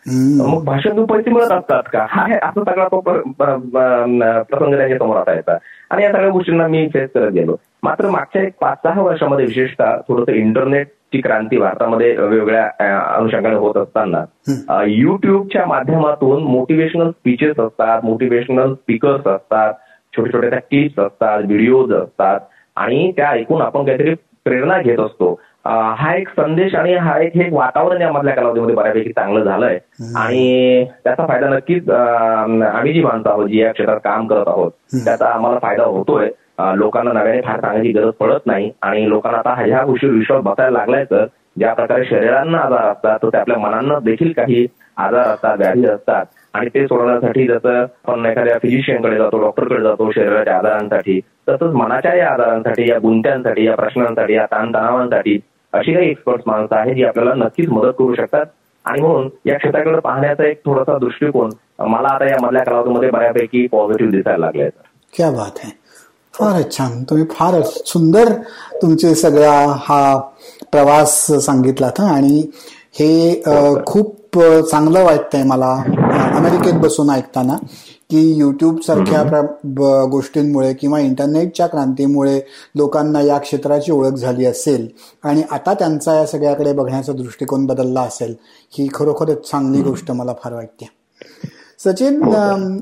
मग 0.47 0.63
भाषण 0.63 0.93
देऊन 0.93 1.05
पैसे 1.05 1.31
मिळत 1.31 1.51
असतात 1.51 1.83
का? 1.93 2.05
हा 2.09 2.23
असं 2.43 2.63
सगळा 2.63 2.87
तो 2.87 2.99
प्रसंग 2.99 4.75
त्याच्यासमोर 4.75 5.17
असायचा 5.17 5.57
आणि 5.89 6.03
या 6.03 6.11
सगळ्या 6.11 6.29
गोष्टींना 6.29 6.67
मी 6.67 6.87
फेस 6.93 7.09
करत 7.15 7.31
गेलो. 7.31 7.55
मात्र 7.83 8.09
मागच्या 8.09 8.41
एक 8.41 8.53
पाच 8.61 8.77
सहा 8.83 9.01
वर्षामध्ये 9.01 9.45
विशेषतः 9.45 9.95
थोडंसं 10.07 10.81
इंटरनेटची 11.15 11.21
क्रांती 11.21 11.57
भारतामध्ये 11.57 12.15
वेगवेगळ्या 12.17 12.99
अनुषंगाने 13.15 13.55
होत 13.55 13.77
असताना 13.77 14.23
युट्यूबच्या 14.87 15.65
माध्यमातून 15.65 16.43
मोटिवेशनल 16.43 17.09
स्पीचेस 17.09 17.59
असतात 17.59 18.05
मोटिवेशनल 18.05 18.73
स्पीकर्स 18.73 19.27
असतात 19.27 19.73
छोटे 20.17 20.33
छोटे 20.33 20.49
त्या 20.49 20.59
टिप्स 20.59 20.99
असतात 20.99 21.43
व्हिडिओज 21.45 21.93
असतात 21.93 22.39
आणि 22.75 23.11
त्या 23.17 23.29
ऐकून 23.29 23.61
आपण 23.61 23.85
काहीतरी 23.85 24.13
प्रेरणा 24.45 24.81
घेत 24.81 24.99
असतो. 24.99 25.39
हा 25.65 26.15
एक 26.15 26.29
संदेश 26.29 26.75
आणि 26.75 26.93
हा 26.93 27.19
एक 27.19 27.31
हे 27.35 27.49
वातावरण 27.51 28.01
यामधल्या 28.01 28.35
कालावधीमध्ये 28.35 28.75
बऱ्यापैकी 28.75 29.09
चांगलं 29.09 29.43
झालंय 29.43 29.79
आणि 30.15 30.85
त्याचा 31.03 31.25
फायदा 31.27 31.49
नक्कीच 31.49 31.89
आम्ही 31.89 32.93
जी 32.93 33.03
माणसं 33.03 33.29
आहोत 33.29 33.47
जी 33.47 33.61
या 33.61 33.71
क्षेत्रात 33.71 33.97
काम 34.03 34.27
करत 34.27 34.47
आहोत 34.47 34.71
त्याचा 35.05 35.25
आम्हाला 35.25 35.59
फायदा 35.61 35.83
होतोय. 35.83 36.29
लोकांना 36.59 37.11
नव्याने 37.13 37.41
फार 37.41 37.59
सांगायची 37.61 37.91
गरज 37.91 38.13
पडत 38.19 38.45
नाही. 38.45 38.71
आणि 38.81 39.09
लोकांना 39.09 39.37
आता 39.37 39.53
ह्या 39.61 39.83
गोष्टी 39.83 40.07
विश्वास 40.07 40.41
बसायला 40.43 40.77
लागलाय 40.77 41.03
तर 41.11 41.25
ज्या 41.57 41.73
प्रकारे 41.73 42.05
शरीरांना 42.05 42.57
आजार 42.57 42.91
असतात 42.91 43.19
तर 43.23 43.37
आपल्या 43.37 43.57
मनांना 43.57 43.99
देखील 43.99 44.31
काही 44.31 44.65
आजार 44.97 45.27
असतात 45.27 45.57
व्याधी 45.57 45.85
असतात. 45.85 46.25
आणि 46.53 46.69
ते 46.73 46.85
सोडवण्यासाठी 46.87 47.47
जसं 47.47 47.81
आपण 47.81 48.25
एखाद्या 48.25 48.57
फिजिशियनकडे 48.61 49.17
जातो 49.17 49.39
डॉक्टरकडे 49.41 49.81
जातो 49.83 50.11
शरीराच्या 50.11 50.57
आजारांसाठी 50.57 51.19
तसंच 51.49 51.73
मनाच्या 51.75 52.15
या 52.15 52.29
आजारांसाठी 52.31 52.89
या 52.89 52.97
गुंत्यांसाठी 52.99 53.65
या 53.65 53.75
प्रश्नांसाठी 53.75 54.33
या 54.33 54.45
ताणतणावांसाठी 54.45 55.39
अशी 55.73 55.93
काही 55.93 56.09
एक्सपर्ट 56.09 56.41
माणसं 56.47 56.75
आहेत 56.75 56.95
जी 56.95 57.03
आपल्याला 57.03 57.33
नक्कीच 57.33 57.69
मदत 57.69 57.93
करू 57.99 58.13
शकतात. 58.15 58.45
आणि 58.85 59.01
म्हणून 59.01 59.29
या 59.45 59.57
क्षेत्राकडे 59.57 59.99
पाहण्याचा 59.99 60.47
एक 60.47 60.59
थोडासा 60.65 60.97
दृष्टिकोन 60.97 61.49
मला 61.79 62.07
आता 62.07 62.25
या 62.25 62.37
मधल्या 62.41 62.63
कालावधीमध्ये 62.63 63.09
बऱ्यापैकी 63.09 63.67
पॉझिटिव्ह 63.67 64.11
दिसायला 64.11 64.45
लागलाय. 64.45 64.69
क्या 65.13 65.29
बात 65.31 65.59
आहे 65.63 65.84
फारच 66.35 66.77
छान. 66.77 67.03
तुम्ही 67.03 67.25
फारच 67.31 67.81
सुंदर 67.85 68.31
तुमचे 68.81 69.13
सगळा 69.15 69.53
हा 69.79 70.15
प्रवास 70.71 71.25
सांगितलात 71.41 71.99
आणि 72.01 72.39
हे 72.99 73.41
खूप 73.87 74.37
चांगलं 74.71 75.03
वाटतंय 75.03 75.43
मला 75.43 75.71
अमेरिकेत 76.37 76.79
बसून 76.81 77.09
ऐकताना 77.09 77.55
की 78.09 78.21
युट्यूब 78.37 78.79
सारख्या 78.81 79.41
गोष्टींमुळे 80.11 80.73
किंवा 80.73 80.99
इंटरनेटच्या 80.99 81.67
क्रांतीमुळे 81.67 82.39
लोकांना 82.75 83.21
या 83.21 83.37
क्षेत्राची 83.37 83.91
ओळख 83.91 84.15
झाली 84.15 84.45
असेल 84.45 84.87
आणि 85.23 85.43
आता 85.51 85.73
त्यांचा 85.73 86.15
या 86.15 86.25
सगळ्याकडे 86.25 86.73
बघण्याचा 86.73 87.13
दृष्टिकोन 87.13 87.65
बदलला 87.65 88.01
असेल 88.01 88.35
ही 88.73 88.87
खरोखरच 88.93 89.49
चांगली 89.49 89.81
गोष्ट 89.81 90.11
मला 90.11 90.33
फार 90.43 90.53
वाटते. 90.53 90.89
सचिन 91.85 92.21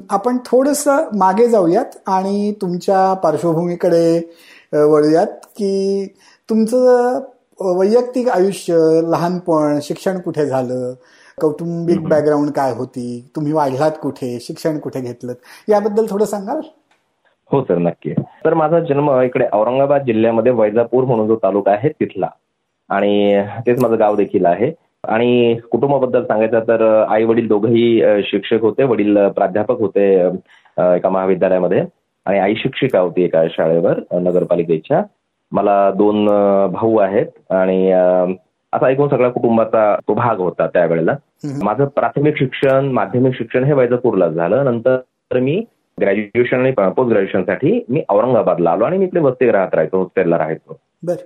आपण 0.09 0.37
थोडस 0.45 0.87
मागे 1.19 1.47
जाऊयात 1.47 1.97
आणि 2.07 2.53
तुमच्या 2.61 3.13
पार्श्वभूमीकडे 3.13 4.17
वळूयात 4.73 5.45
की 5.57 6.05
तुमचं 6.49 7.19
वैयक्तिक 7.79 8.29
आयुष्य 8.29 8.75
लहानपण 9.09 9.79
शिक्षण 9.81 10.19
कुठे 10.19 10.45
झालं? 10.45 10.93
कौटुंबिक 11.41 12.07
बॅकग्राऊंड 12.07 12.49
काय 12.49 12.73
होती? 12.73 13.29
तुम्ही 13.35 13.53
वाढलात 13.53 13.91
कुठे? 14.01 14.37
शिक्षण 14.41 14.77
कुठे 14.79 15.01
घेतलं 15.01 15.33
याबद्दल 15.69 16.05
थोडं 16.09 16.25
सांगाल? 16.25 16.59
हो 17.51 17.61
सर 17.63 17.77
नक्की. 17.77 18.13
तर 18.45 18.53
माझा 18.53 18.79
जन्म 18.79 19.11
इकडे 19.21 19.45
औरंगाबाद 19.53 20.05
जिल्ह्यामध्ये 20.05 20.51
वैजापूर 20.51 21.03
म्हणून 21.03 21.27
जो 21.27 21.35
तालुका 21.35 21.71
आहे 21.71 21.89
तिथला. 21.89 22.27
आणि 22.89 23.41
तेच 23.67 23.81
माझं 23.81 23.99
गाव 23.99 24.15
देखील 24.15 24.45
आहे. 24.45 24.71
आणि 25.03 25.55
कुटुंबाबद्दल 25.71 26.23
सांगायचं 26.25 26.59
तर 26.67 26.81
आई 27.09 27.23
वडील 27.23 27.47
दोघंही 27.47 28.21
शिक्षक 28.25 28.61
होते 28.61 28.83
वडील 28.83 29.17
प्राध्यापक 29.35 29.79
होते 29.79 30.05
एका 30.15 31.09
महाविद्यालयामध्ये. 31.09 31.83
आणि 32.25 32.39
आई 32.39 32.55
शिक्षिका 32.57 32.99
होती 32.99 33.23
एका 33.23 33.43
शाळेवर 33.51 33.99
नगरपालिकेच्या. 34.21 35.01
मला 35.51 35.91
दोन 35.95 36.25
भाऊ 36.73 36.97
आहेत 36.97 37.51
आणि 37.53 37.91
असा 38.73 38.89
एकूण 38.89 39.09
सगळ्या 39.09 39.29
कुटुंबाचा 39.31 39.95
तो 40.07 40.13
भाग 40.13 40.39
होता 40.39 40.67
त्यावेळेला. 40.67 41.15
माझं 41.63 41.85
प्राथमिक 41.95 42.37
शिक्षण 42.37 42.85
माध्यमिक 42.91 43.33
शिक्षण 43.37 43.63
हे 43.63 43.73
वैजापूरला 43.73 44.27
झालं. 44.29 44.63
नंतर 44.65 45.39
मी 45.39 45.63
ग्रॅज्युएशन 45.97 46.59
आणि 46.59 46.71
पोस्ट 46.71 47.09
ग्रॅज्युएशनसाठी 47.09 47.79
मी 47.89 48.03
औरंगाबादला 48.09 48.71
आलो 48.71 48.83
आणि 48.83 48.97
मी 48.97 49.05
इथले 49.05 49.19
वसतिगृहात 49.19 49.73
राहायचो 49.73 49.97
हॉस्टेलला 49.97 50.37
राहायचो. 50.37 50.77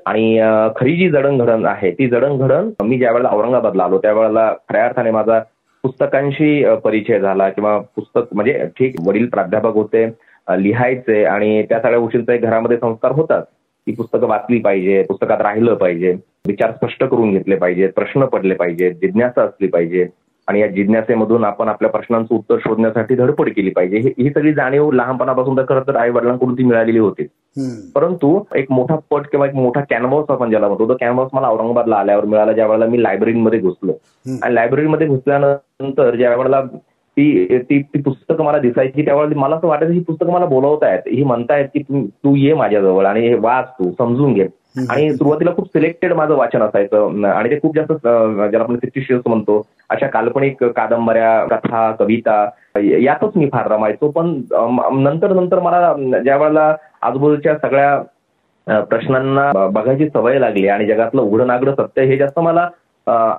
आणि 0.05 0.41
खरी 0.75 0.95
जी 0.95 1.09
जडणघडण 1.09 1.65
आहे 1.65 1.91
ती 1.91 2.07
जडणघडण 2.07 2.69
मी 2.83 2.97
ज्या 2.97 3.11
वेळेला 3.11 3.29
औरंगाबादला 3.31 3.83
आलो 3.83 3.97
त्यावेळेला 3.97 4.53
खऱ्या 4.69 4.85
अर्थाने 4.85 5.11
माझा 5.11 5.39
पुस्तकांशी 5.83 6.75
परिचय 6.83 7.19
झाला 7.19 7.49
किंवा 7.49 7.77
पुस्तक 7.79 8.33
म्हणजे 8.33 8.65
ठीक 8.79 8.95
वडील 9.05 9.27
प्राध्यापक 9.29 9.73
होते 9.73 10.05
लिहायचे 10.57 11.23
आणि 11.25 11.63
त्या 11.63 11.79
सगळ्या 11.79 11.99
गोष्टींचा 11.99 12.33
एक 12.33 12.41
घरामध्ये 12.41 12.77
संस्कार 12.77 13.11
होतात. 13.11 13.41
ती 13.87 13.91
पुस्तकं 13.91 14.27
वाचली 14.27 14.59
पाहिजे 14.59 15.03
पुस्तकात 15.03 15.41
राहिलं 15.41 15.73
पाहिजे 15.73 16.11
विचार 16.47 16.71
स्पष्ट 16.71 17.03
करून 17.03 17.31
घेतले 17.31 17.55
पाहिजेत 17.55 17.89
प्रश्न 17.95 18.25
पडले 18.25 18.53
पाहिजेत 18.53 18.91
जिज्ञासा 18.91 19.41
असली 19.41 19.67
पाहिजे. 19.67 20.07
आणि 20.47 20.59
या 20.59 20.67
जिज्ञासेमधून 20.67 21.43
आपण 21.43 21.67
आपल्या 21.67 21.89
प्रश्नांचं 21.91 22.35
उत्तर 22.35 22.57
शोधण्यासाठी 22.59 23.15
धडपड 23.15 23.49
केली 23.49 23.69
पाहिजे. 23.69 23.97
ही 23.97 24.29
सगळी 24.29 24.53
जाणीव 24.53 24.91
लहानपणापासून 24.91 25.57
तर 25.57 25.63
खरं 25.69 25.81
तर 25.87 25.95
आई 25.95 26.09
वडिलांकडून 26.09 26.53
ती 26.53 26.63
मिळालेली 26.63 26.99
होती. 26.99 27.23
परंतु 27.95 28.39
एक 28.55 28.65
मोठा 28.69 28.95
पट 29.11 29.21
किंवा 29.21 29.47
एक 29.47 29.55
मोठा 29.55 29.81
कॅनव्हास 29.81 30.25
आपण 30.29 30.49
ज्याला 30.49 30.67
म्हणतो 30.67 30.87
तो 30.89 30.93
कॅनव्हास 30.93 31.29
मला 31.33 31.47
औरंगाबादला 31.47 31.95
आल्यावर 31.95 32.25
मिळाला 32.25 32.51
ज्या 32.51 32.67
वेळेला 32.67 32.85
मी 32.85 33.03
लायब्ररीमध्ये 33.03 33.59
घुसलो. 33.59 33.91
आणि 34.43 34.55
लायब्ररीमध्ये 34.55 35.07
घुसल्यानंतर 35.07 36.15
ज्या 36.15 36.35
वेळेला 36.35 36.61
ती 37.17 37.57
ती 37.57 37.81
ती 37.81 38.01
पुस्तकं 38.01 38.43
मला 38.43 38.57
दिसायची 38.57 39.05
त्यावेळेला 39.05 39.39
मला 39.39 39.55
असं 39.55 39.67
वाटायचं 39.67 39.93
ही 39.93 39.99
पुस्तकं 39.99 40.31
मला 40.31 40.45
बोलवतायत 40.45 41.07
ही 41.07 41.23
म्हणतायत 41.23 41.65
की 41.73 42.07
तू 42.07 42.35
ये 42.35 42.53
माझ्याजवळ 42.53 43.05
आणि 43.05 43.27
हे 43.27 43.33
वाच 43.35 43.65
तू 43.65 43.91
समजून 43.97 44.33
घे. 44.33 44.47
आणि 44.89 45.13
सुरुवातीला 45.13 45.51
खूप 45.55 45.67
सिलेक्टेड 45.67 46.13
माझं 46.13 46.33
वाचन 46.35 46.61
असायचं. 46.61 47.23
आणि 47.25 47.49
ते 47.49 47.59
खूप 47.61 47.75
जास्त 47.75 47.91
ज्याला 48.03 48.63
आपण 48.63 48.75
फिक्टिशियस 48.81 49.21
म्हणतो 49.25 49.61
अशा 49.89 50.07
काल्पनिक 50.07 50.63
कादंबऱ्या 50.75 51.45
कथा 51.51 51.89
कविता 51.99 52.43
यातच 52.81 53.35
मी 53.35 53.49
फार 53.53 53.71
रमायचो. 53.71 54.09
पण 54.11 54.39
नंतर 55.03 55.33
नंतर 55.33 55.59
मला 55.59 55.93
ज्या 56.23 56.37
वेळेला 56.37 56.73
आजूबाजूच्या 57.01 57.57
सगळ्या 57.57 58.81
प्रश्नांना 58.89 59.51
बघायची 59.73 60.07
सवय 60.09 60.39
लागली 60.39 60.67
आणि 60.67 60.85
जगातलं 60.85 61.21
उघडं 61.21 61.47
नागडं 61.47 61.73
सत्य 61.75 62.03
हे 62.05 62.17
जास्त 62.17 62.39
मला 62.39 62.67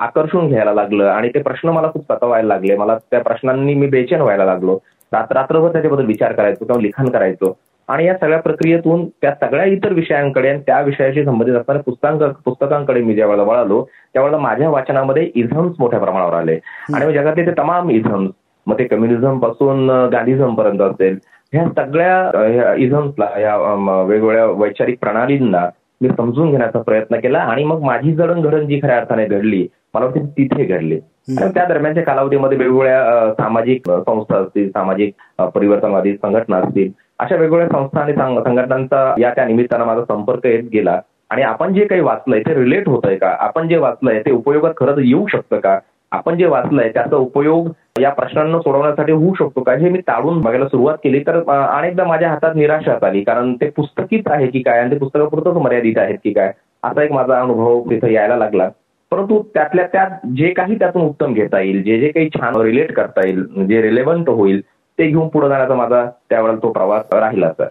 आकर्षून 0.00 0.48
घ्यायला 0.48 0.72
लागलं. 0.74 1.06
आणि 1.06 1.28
ते 1.34 1.42
प्रश्न 1.42 1.68
मला 1.68 1.88
खूप 1.92 2.12
सतवायला 2.12 2.48
लागले. 2.48 2.76
मला 2.76 2.96
त्या 3.10 3.20
प्रश्नांनी 3.22 3.74
मी 3.74 3.86
बेचैन 3.86 4.20
व्हायला 4.20 4.44
लागलो. 4.44 4.78
रात्रभर 5.12 5.72
त्याच्याबद्दल 5.72 6.06
विचार 6.06 6.32
करायचो 6.32 6.64
किंवा 6.64 6.80
लिखाण 6.82 7.08
करायचो. 7.10 7.56
आणि 7.88 8.04
या 8.06 8.14
सगळ्या 8.14 8.38
प्रक्रियेतून 8.40 9.04
त्या 9.22 9.32
सगळ्या 9.40 9.64
इतर 9.64 9.92
विषयांकडे 9.92 10.48
आणि 10.48 10.60
त्या 10.66 10.80
विषयाशी 10.80 11.24
संबंधित 11.24 11.54
असणाऱ्या 11.54 11.82
पुस्तकां 11.82 12.28
पुस्तकांकडे 12.44 13.00
मी 13.02 13.14
ज्यावेळेला 13.14 13.42
वळालो 13.42 13.82
त्यावेळेला 14.14 14.38
माझ्या 14.38 14.68
वाचनामध्ये 14.70 15.30
इझम्स 15.34 15.76
मोठ्या 15.78 16.00
प्रमाणावर 16.00 16.32
आले. 16.34 16.58
आणि 16.94 17.12
जगातले 17.14 17.46
ते 17.46 17.52
तमाम 17.58 17.90
इझम्स 17.90 18.30
मग 18.66 18.78
ते 18.78 18.84
कम्युनिझमपासून 18.84 19.90
गांधीझम 20.12 20.54
पर्यंत 20.54 20.80
असेल 20.82 21.18
ह्या 21.52 21.64
सगळ्या 21.76 22.74
इझम्सला 22.76 23.28
या 23.40 23.56
वेगवेगळ्या 23.56 24.44
वैचारिक 24.46 24.98
प्रणालींना 25.00 25.68
मी 26.00 26.08
समजून 26.08 26.50
घेण्याचा 26.50 26.80
प्रयत्न 26.82 27.16
केला 27.20 27.38
आणि 27.42 27.64
मग 27.64 27.82
माझी 27.82 28.12
जडणघडण 28.14 28.66
जी 28.66 28.78
खऱ्या 28.82 28.96
अर्थाने 28.96 29.24
घडली 29.26 29.66
मला 29.94 30.04
वाटतं 30.04 30.26
तिथे 30.38 30.64
घडली. 30.64 30.98
आणि 31.38 31.50
त्या 31.54 31.64
दरम्यानच्या 31.64 32.02
कालावधीमध्ये 32.04 32.58
वेगवेगळ्या 32.58 33.32
सामाजिक 33.38 33.90
संस्था 33.90 34.36
असतील 34.36 34.68
सामाजिक 34.70 35.14
परिवर्तनवादी 35.54 36.14
संघटना 36.16 36.56
असतील 36.56 36.90
अशा 37.18 37.36
वेगवेगळ्या 37.36 37.68
संस्था 37.68 38.00
आणि 38.00 38.12
संघटनांचा 38.12 39.14
या 39.18 39.30
त्या 39.30 39.44
निमित्तानं 39.44 39.84
माझा 39.84 40.02
संपर्क 40.04 40.46
येत 40.46 40.64
गेला. 40.72 41.00
आणि 41.30 41.42
आपण 41.42 41.74
जे 41.74 41.84
काही 41.84 42.00
वाचलंय 42.00 42.40
ते 42.40 42.54
रिलेट 42.54 42.88
होत 42.88 43.06
आहे 43.06 43.16
का? 43.16 43.34
आपण 43.40 43.68
जे 43.68 43.76
वाचलंय 43.76 44.20
ते 44.26 44.30
उपयोगात 44.30 44.72
खरंच 44.76 44.98
येऊ 44.98 45.26
शकतं 45.26 45.60
का? 45.60 45.78
आपण 46.12 46.36
जे 46.36 46.46
वाचलंय 46.46 46.88
त्याचा 46.88 47.16
उपयोग 47.16 47.68
या 48.00 48.10
प्रश्नांना 48.10 48.58
सोडवण्यासाठी 48.58 49.12
होऊ 49.12 49.34
शकतो 49.38 49.60
का? 49.62 49.72
हे 49.72 49.88
मी 49.88 49.98
ताळून 49.98 50.40
बघायला 50.40 50.66
सुरुवात 50.68 50.96
केली. 51.04 51.20
तर 51.26 51.42
अनेकदा 51.50 52.04
माझ्या 52.04 52.28
हातात 52.30 52.54
निराशाच 52.54 53.02
आली. 53.02 53.22
कारण 53.22 53.52
ते 53.54 53.70
पुस्तकीच 53.76 54.28
आहे 54.30 54.46
की 54.46 54.62
काय 54.62 54.80
आणि 54.80 54.90
ते 54.90 54.98
पुस्तकापुरतच 54.98 55.56
मर्यादित 55.56 55.98
आहेत 55.98 56.18
की 56.24 56.32
काय? 56.32 56.52
असा 56.82 57.02
एक 57.02 57.12
माझा 57.12 57.40
अनुभव 57.40 57.80
तिथं 57.90 58.08
यायला 58.08 58.36
लागला. 58.36 58.68
परंतु 59.10 59.42
त्यातल्या 59.54 59.86
त्यात 59.86 60.26
जे 60.36 60.48
काही 60.50 60.74
त्यातून 60.78 61.02
उत्तम 61.02 61.32
घेता 61.34 61.60
येईल 61.60 61.82
जे 61.82 61.98
जे 62.00 62.08
काही 62.08 62.28
छान 62.28 62.56
रिलेट 62.56 62.92
करता 62.92 63.26
येईल 63.26 63.66
जे 63.66 63.82
रिलेव्हंट 63.82 64.28
होईल 64.28 64.60
ते 64.98 65.08
घेऊन 65.08 65.28
पुढे 65.28 65.48
जाण्याचा 65.48 65.74
माझा 65.74 66.04
त्यावेळेला 66.04 66.58
तो 66.58 66.72
प्रवास 66.72 67.02
राहिला 67.12 67.50
सर. 67.50 67.68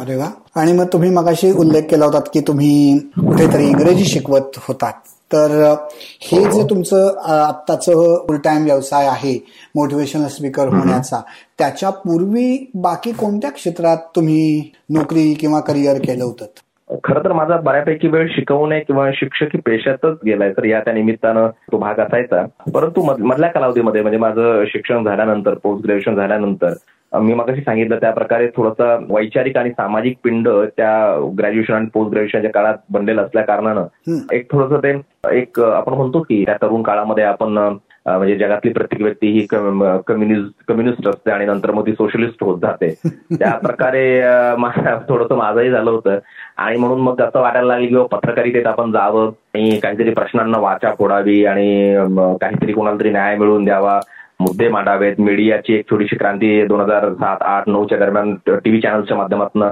अरे 0.00 0.16
वा. 0.16 0.26
आणि 0.56 0.72
मग 0.72 0.84
तुम्ही 0.84 1.10
मगाशी 1.10 1.52
उल्लेख 1.52 1.82
केला 1.82 2.04
होता 2.04 2.20
की 2.20 2.40
तुम्ही 2.40 2.98
कुठेतरी 2.98 3.66
इंग्रजी 3.66 4.04
शिकवत 4.04 4.50
होतात. 4.56 4.92
तर 5.32 5.74
हे 6.20 6.44
जे 6.44 6.70
तुमचं 6.70 7.18
आत्ताचं 7.46 8.24
फुल 8.28 8.36
टाइम 8.36 8.64
व्यवसाय 8.64 9.06
आहे 9.06 9.46
मोटिवेशनल 9.74 10.26
स्पीकर 10.26 10.68
होण्याचा 10.68 11.20
त्याच्या 11.58 11.90
पूर्वी 11.90 12.70
बाकी 12.74 13.12
कोणत्या 13.12 13.50
क्षेत्रात 13.50 13.96
तुम्ही 14.16 14.70
नोकरी 14.90 15.34
किंवा 15.34 15.60
करिअर 15.60 15.96
केलं 15.96 16.24
होतं? 16.24 16.44
खरं 17.04 17.24
तर 17.24 17.32
माझा 17.32 17.56
बऱ्यापैकी 17.56 18.08
वेळ 18.08 18.26
शिकवणे 18.30 18.80
किंवा 18.80 19.10
शिक्षकी 19.14 19.58
पेशातच 19.58 20.18
गेलाय 20.26 20.52
तर 20.52 20.64
या 20.64 20.80
त्या 20.80 20.92
निमित्तानं 20.92 21.48
तो 21.72 21.78
भाग 21.78 21.98
असायचा. 22.00 22.44
परंतु 22.74 23.02
मधल्या 23.20 23.48
कालावधीमध्ये 23.50 24.02
म्हणजे 24.02 24.18
माझं 24.18 24.64
शिक्षण 24.66 25.04
झाल्यानंतर 25.04 25.54
पोस्ट 25.54 25.84
ग्रॅज्युएशन 25.84 26.14
झाल्यानंतर 26.14 26.72
मी 27.12 27.34
मगाशी 27.34 27.60
सांगितलं 27.60 27.96
त्या 27.96 28.10
प्रकारे 28.10 28.46
थोडंसं 28.46 29.04
वैचारिक 29.10 29.56
आणि 29.56 29.70
सामाजिक 29.70 30.16
पिंड 30.24 30.48
त्या 30.48 31.28
ग्रॅज्युएशन 31.38 31.74
आणि 31.74 31.86
पोस्ट 31.86 32.10
ग्रॅज्युएशनच्या 32.10 32.50
काळात 32.50 32.74
बनलेलं 32.90 33.22
असल्या 33.22 33.42
कारणानं 33.42 33.86
एक 34.32 34.52
थोडंसं 34.52 34.78
ते 34.78 35.38
एक 35.38 35.60
आपण 35.60 35.92
म्हणतो 35.92 36.20
की 36.20 36.44
त्या 36.44 36.56
तरुण 36.62 36.82
काळामध्ये 36.82 37.24
आपण 37.24 37.58
म्हणजे 38.16 38.36
जगातली 38.36 38.72
प्रत्येक 38.72 39.02
व्यक्ती 39.02 39.28
ही 39.32 39.46
कम्युनिस्ट 39.50 40.64
कम्युनिस्ट 40.68 41.08
असते 41.08 41.30
आणि 41.30 41.46
नंतर 41.46 41.70
मग 41.70 41.86
ती 41.86 41.92
सोशलिस्ट 41.92 42.42
होत 42.44 42.58
जाते. 42.62 42.94
त्या 43.32 43.52
प्रकारे 43.58 44.20
थोडंसं 45.08 45.36
माझंही 45.36 45.70
झालं 45.70 45.90
होतं. 45.90 46.18
आणि 46.56 46.76
म्हणून 46.76 47.00
मग 47.00 47.20
असं 47.20 47.40
वाटायला 47.40 47.66
लागलं 47.68 47.88
की 47.88 48.06
पत्रकारितेत 48.12 48.66
आपण 48.66 48.92
जावं 48.92 49.30
आणि 49.54 49.78
काहीतरी 49.82 50.10
प्रश्नांना 50.10 50.58
वाचा 50.58 50.92
फोडावी 50.98 51.44
आणि 51.44 51.94
काहीतरी 52.40 52.72
कोणाला 52.72 53.00
तरी 53.00 53.10
न्याय 53.10 53.36
मिळवून 53.36 53.64
द्यावा. 53.64 54.00
मुद्दे 54.40 54.68
मांडावेत. 54.68 55.14
मीडियाची 55.18 55.74
एक 55.74 55.84
छोटीशी 55.90 56.16
क्रांती 56.16 56.66
दोन 56.66 56.80
हजार 56.80 57.08
सात 57.12 57.42
आठ 57.42 57.68
नऊच्या 57.68 57.98
दरम्यान 57.98 58.34
टीव्ही 58.46 58.80
चॅनलच्या 58.80 59.16
माध्यमातून 59.16 59.62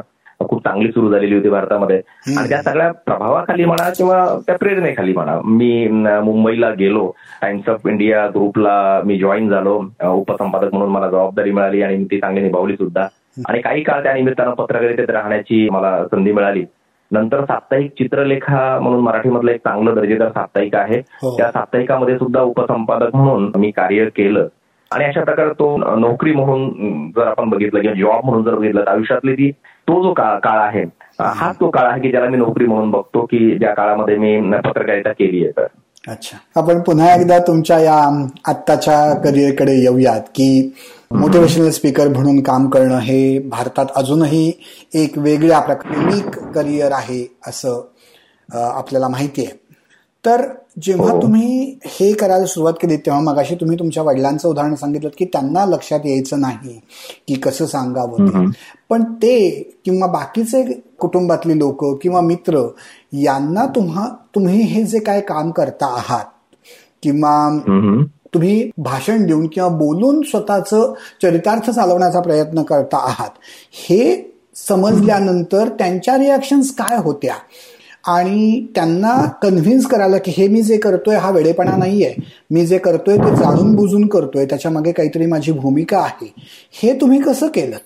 खूप 0.49 0.69
चांगली 0.69 0.89
सुरू 0.89 1.11
झालेली 1.11 1.35
होती 1.35 1.49
भारतामध्ये. 1.49 2.01
आणि 2.39 2.49
त्या 2.49 2.63
सगळ्या 2.63 2.93
प्रभावाखाली 2.93 3.65
म्हणा 3.65 3.91
किंवा 3.91 4.39
त्या 4.47 4.57
प्रेरणेखाली 4.57 5.13
म्हणा 5.13 5.41
मी 5.45 5.89
मुंबईला 6.03 6.71
गेलो 6.71 7.13
टाइम्स 7.43 7.69
ऑफ 7.69 7.81
इंडिया 7.87 8.27
ग्रुपला 8.27 9.01
मी 9.05 9.19
जॉईन 9.19 9.49
झालो 9.49 9.85
उपसंपादक 10.05 10.75
म्हणून 10.75 10.91
मला 10.91 11.09
जबाबदारी 11.09 11.51
मिळाली 11.51 11.83
आणि 11.83 12.05
ती 12.05 12.21
चांगली 12.21 12.43
निभावली 12.43 12.75
सुद्धा. 12.75 13.09
आणि 13.49 13.61
काही 13.61 13.83
काळ 13.83 14.03
त्या 14.03 14.15
निमित्तानं 14.15 14.51
पत्रकारितेत 14.51 15.11
राहण्याची 15.11 15.69
मला 15.71 16.05
संधी 16.05 16.33
मिळाली. 16.33 16.65
नंतर 17.11 17.45
साप्ताहिक 17.45 17.91
चित्रलेखा 17.91 18.79
म्हणून 18.83 19.01
मराठीमधलं 19.01 19.51
एक 19.51 19.59
चांगलं 19.59 19.95
दर्जेदार 19.95 20.29
साप्ताहिक 20.29 20.75
आहे. 20.75 21.03
हो. 21.23 21.37
त्या 21.37 21.51
साप्ताहिकामध्ये 21.53 22.17
सुद्धा 22.19 22.41
उपसंपादक 22.41 23.17
म्हणून 23.17 23.53
मी 23.57 23.71
कार्य 23.71 24.05
केलं. 24.05 24.49
आणि 24.91 25.05
अशा 25.05 25.25
प्रकारे 25.25 25.51
तो 25.51 25.77
नोकरी 25.99 26.33
म्हणून 26.33 27.11
जर 27.17 27.27
आपण 27.27 27.49
बघितलं 27.51 27.81
किंवा 27.81 27.95
जॉब 27.95 28.25
म्हणून 28.25 28.45
जर 28.45 28.55
बघितलं 28.55 28.81
तर 28.81 28.91
आयुष्यातली 28.91 29.35
ती 29.35 29.51
तो 29.89 30.03
जो 30.03 30.13
काळ 30.13 30.59
आहे 30.59 30.85
हाच 31.21 31.57
तो 31.61 31.71
काळ 31.71 31.91
आहे 31.91 32.01
की 32.01 32.11
ज्याला 32.11 32.29
मी 32.29 32.37
नोकरी 32.37 32.67
म्हणून 32.67 32.91
बघतो 32.91 33.25
की 33.25 33.59
ज्या 33.59 33.75
काळामध्ये 33.75 34.17
मी 34.17 34.41
पत्रकारिता 34.65 35.13
केली 35.13 35.45
आहे. 35.45 35.53
तर 35.57 35.67
अच्छा. 36.11 36.37
आपण 36.57 36.81
पुन्हा 36.81 37.15
एकदा 37.15 37.39
तुमच्या 37.39 37.79
या 37.79 37.95
आत्ताच्या 38.49 39.15
करिअरकडे 39.25 39.73
येऊयात 39.73 40.21
की 40.21 40.73
मोटिवेशनल 41.13 41.71
स्पीकर 41.71 42.09
म्हणून 42.09 42.41
काम 42.43 42.69
करणं 42.69 42.99
हे 42.99 43.39
भारतात 43.49 43.87
अजूनही 43.97 44.53
एक 44.95 45.19
वेगळ्या 45.19 45.61
प्रकार 45.61 45.97
युनिक 45.97 46.39
करिअर 46.55 46.93
आहे 46.93 47.23
असं 47.47 47.81
आपल्याला 48.49 49.09
माहिती 49.09 49.45
आहे. 49.45 49.66
तर 50.27 50.45
जेव्हा 50.83 51.11
हो. 51.13 51.23
तुम्ही 51.23 51.79
हे 51.85 52.13
करायला 52.13 52.47
सुरुवात 52.47 52.75
केली 52.81 52.97
तेव्हा 52.97 53.21
मगाशी 53.23 53.55
तुम्ही 53.55 53.79
तुमच्या 53.79 54.03
वडिलांचं 54.03 54.49
उदाहरण 54.49 54.75
सांगितलं 54.75 55.09
की 55.19 55.25
त्यांना 55.25 55.65
लक्षात 55.67 56.01
यायचं 56.05 56.41
नाही 56.41 56.81
की 57.29 57.35
कसं 57.35 57.67
सांगावं 57.67 58.25
पण 58.91 59.03
ते 59.03 59.51
किंवा 59.85 60.07
बाकीचे 60.07 60.63
कुटुंबातली 60.99 61.59
लोक 61.59 61.85
किंवा 62.03 62.21
मित्र 62.21 62.67
यांना 63.13 63.67
तुम्हा 63.67 64.09
तुम्ही 64.35 64.61
हे 64.63 64.83
जे 64.83 64.99
काय 64.99 65.21
काम 65.21 65.51
करता 65.51 65.87
आहात 65.87 66.25
किंवा 67.03 67.59
तुम्ही 68.35 68.71
भाषण 68.79 69.27
देऊन 69.27 69.47
किंवा 69.47 69.69
बोलून 69.69 70.23
स्वतःचं 70.23 70.93
चरितार्थ 71.23 71.71
चालवण्याचा 71.71 72.21
प्रयत्न 72.21 72.63
करता 72.63 72.97
आहात 72.97 73.31
हे 73.89 74.33
समजल्यानंतर 74.57 75.69
त्यांच्या 75.69 76.19
रिॲक्शन्स 76.19 76.71
काय 76.75 76.97
होत्या? 76.97 77.35
आणि 78.09 78.67
त्यांना 78.75 79.15
कन्व्हिन्स 79.43 79.87
करायला 79.87 80.19
की 80.25 80.33
हे 80.37 80.47
मी 80.49 80.63
जे 80.63 80.77
करतोय 80.79 81.17
हा 81.17 81.31
वेडेपणा 81.31 81.77
नाहीये. 81.77 82.13
मी 82.51 82.65
जे 82.67 82.79
करतोय 82.79 83.17
ते 83.19 83.35
जाणून 83.37 83.75
बुजून 83.77 84.07
करतोय. 84.09 84.45
त्याच्यामागे 84.47 84.93
काहीतरी 84.93 85.27
माझी 85.27 85.53
भूमिका 85.53 85.99
आहे. 85.99 86.33
हे 86.83 86.93
तुम्ही 87.01 87.21
कसं 87.23 87.49
केलं 87.55 87.77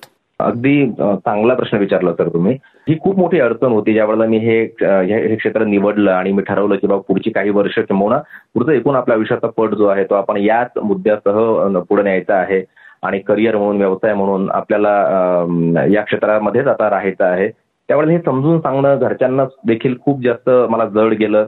अगदी 0.41 0.75
चांगला 0.91 1.55
प्रश्न 1.55 1.79
विचारला 1.79 2.13
तर 2.19 2.29
तुम्ही. 2.33 2.55
ही 2.89 2.97
खूप 3.03 3.19
मोठी 3.19 3.41
अडचण 3.41 3.73
होती 3.73 3.93
ज्यावेळेला 3.93 4.27
मी 4.27 4.39
हे 4.39 4.61
हे 4.83 5.35
क्षेत्र 5.37 5.65
निवडलं 5.65 6.11
आणि 6.11 6.33
मी 6.33 6.43
ठरवलं 6.43 6.77
की 6.77 6.87
बाबा 6.87 7.01
पुढची 7.09 7.31
काही 7.31 7.51
वर्ष 7.51 7.79
किंवा 7.79 8.19
पुढचं 8.55 8.73
एकूण 8.73 8.97
आपल्या 8.97 9.17
आयुष्याचा 9.17 9.49
पट 9.57 9.75
जो 9.75 9.87
आहे 9.87 10.05
तो 10.05 10.15
आपण 10.15 10.37
याच 10.37 10.79
मुद्द्यासह 10.83 11.79
पुढे 11.89 12.03
न्यायचा 12.03 12.35
आहे 12.35 12.63
आणि 13.03 13.19
करिअर 13.19 13.57
म्हणून 13.57 13.77
व्यवसाय 13.77 14.15
म्हणून 14.15 14.51
आपल्याला 14.51 15.87
या 15.93 16.03
क्षेत्रामध्येच 16.03 16.67
आता 16.67 16.91
राहायचं 16.91 17.25
आहे. 17.25 17.49
त्यावेळेला 17.91 18.13
हे 18.13 18.19
समजून 18.25 18.61
सांगणं 18.61 18.99
घरच्यांना 19.01 19.45
देखील 19.67 19.95
खूप 20.05 20.23
जास्त 20.25 20.51
मला 20.71 20.85
जड 20.95 21.13
गेलं. 21.21 21.47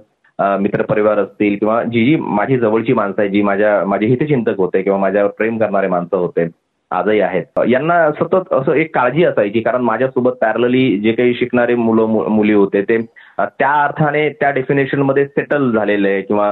मित्रपरिवार 0.61 1.19
असतील 1.19 1.57
किंवा 1.59 1.83
जी 1.83 2.05
जी 2.05 2.17
माझी 2.21 2.57
जवळची 2.59 2.93
माणसं 2.93 3.21
आहे 3.23 3.29
जी 3.31 3.43
माझ्या 3.43 3.85
माझे 3.87 4.07
हितचिंतक 4.07 4.57
होते 4.59 4.83
किंवा 4.83 4.99
माझ्यावर 4.99 5.31
प्रेम 5.39 5.59
करणारे 5.59 5.89
माणसं 5.89 6.17
होते 6.17 6.47
आजही 6.91 7.21
आहेत. 7.21 7.45
यांना 7.69 8.11
सतत 8.21 8.53
असं 8.53 8.73
एक 8.73 8.95
काळजी 8.95 9.25
असायची 9.25 9.61
कारण 9.61 9.83
माझ्यासोबत 9.83 10.33
पॅरलली 10.41 10.99
जे 11.01 11.13
काही 11.13 11.35
शिकणारे 11.35 11.75
मुलं 11.75 12.07
मुली 12.31 12.53
होते 12.53 12.83
ते 12.89 12.99
त्या 13.39 13.73
अर्थाने 13.85 14.29
त्या 14.41 14.51
डेफिनेशनमध्ये 14.51 15.27
सेटल 15.27 15.71
झालेले 15.73 16.21
किंवा 16.23 16.51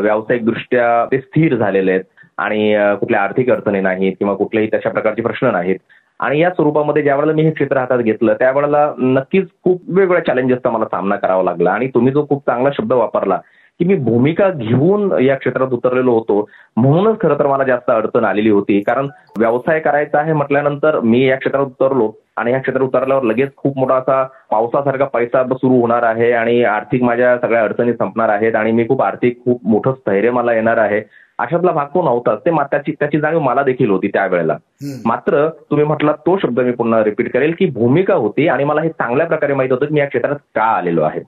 व्यावसायिकदृष्ट्या 0.00 1.04
ते 1.12 1.18
स्थिर 1.20 1.56
झालेले 1.56 1.92
आहेत. 1.92 2.04
आणि 2.38 2.74
कुठल्या 3.00 3.20
आर्थिक 3.22 3.50
अडचणी 3.50 3.80
नाहीत 3.80 4.16
किंवा 4.18 4.34
कुठल्याही 4.34 4.68
तशा 4.74 4.90
प्रकारचे 4.90 5.22
प्रश्न 5.22 5.50
नाहीत. 5.52 5.76
आणि 6.20 6.40
या 6.40 6.50
स्वरूपामध्ये 6.50 7.02
ज्या 7.02 7.14
वेळेला 7.16 7.32
मी 7.32 7.42
हे 7.42 7.50
क्षेत्र 7.50 7.78
हातात 7.78 7.98
घेतलं 7.98 8.34
त्यावेळेला 8.34 8.90
नक्कीच 8.98 9.48
खूप 9.64 9.82
वेगवेगळ्या 9.88 10.24
चॅलेंजेसचा 10.26 10.70
मला 10.70 10.84
सामना 10.84 11.16
करावा 11.16 11.42
लागला. 11.42 11.70
आणि 11.70 11.88
तुम्ही 11.94 12.12
जो 12.12 12.26
खूप 12.28 12.42
चांगला 12.46 12.70
शब्द 12.76 12.92
वापरला 12.92 13.38
की 13.80 13.84
मी 13.84 13.94
भूमिका 13.94 14.48
घेऊन 14.50 15.10
या 15.22 15.34
क्षेत्रात 15.36 15.72
उतरलेलो 15.72 16.12
होतो 16.12 16.38
म्हणूनच 16.76 17.18
खरं 17.20 17.38
तर 17.38 17.46
मला 17.46 17.64
जास्त 17.64 17.90
अडचण 17.90 18.24
आलेली 18.24 18.50
होती. 18.50 18.80
कारण 18.80 19.08
व्यवसाय 19.38 19.80
करायचा 19.80 20.18
आहे 20.18 20.32
म्हटल्यानंतर 20.32 20.98
मी 21.00 21.24
या 21.26 21.36
क्षेत्रात 21.36 21.64
उतरलो 21.64 22.10
आणि 22.36 22.52
या 22.52 22.58
क्षेत्रात 22.58 22.86
उतरल्यावर 22.86 23.22
लगेच 23.22 23.50
खूप 23.56 23.78
मोठा 23.78 23.94
असा 23.94 24.22
पावसासारखा 24.50 25.04
पैसा 25.04 25.42
सुरू 25.52 25.80
होणार 25.80 26.02
आहे 26.02 26.32
आणि 26.32 26.62
आर्थिक 26.64 27.02
माझ्या 27.02 27.36
सगळ्या 27.38 27.62
अडचणी 27.62 27.92
संपणार 27.92 28.28
आहेत 28.28 28.54
आणि 28.54 28.72
मी 28.72 28.88
खूप 28.88 29.02
आर्थिक 29.02 29.44
खूप 29.44 29.66
मोठं 29.66 29.92
स्थैर्य 29.92 30.30
मला 30.30 30.54
येणार 30.54 30.76
आहे. 30.78 31.00
अशातला 31.38 31.72
भाग 31.72 31.86
तो 31.86 32.02
नव्हताच 32.02 32.38
ते 32.46 32.50
त्याची 32.50 32.92
त्याची 32.92 33.20
जाणीव 33.20 33.40
मला 33.40 33.62
देखील 33.62 33.90
होती 33.90 34.08
त्यावेळेला. 34.08 34.56
मात्र 35.04 35.48
तुम्ही 35.48 35.86
म्हटला 35.86 36.12
तो 36.12 36.36
शब्द 36.42 36.60
मी 36.60 36.72
पुन्हा 36.72 37.02
रिपीट 37.04 37.32
करेल 37.32 37.54
की 37.58 37.66
भूमिका 37.66 38.14
होती 38.14 38.48
आणि 38.48 38.64
मला 38.64 38.80
हे 38.80 38.88
चांगल्या 38.88 39.26
प्रकारे 39.26 39.54
माहीत 39.54 39.72
होतं 39.72 39.86
की 39.86 39.94
मी 39.94 40.00
या 40.00 40.06
क्षेत्रात 40.06 40.36
का 40.54 40.62
आलेलो 40.62 41.02
आहे. 41.02 41.20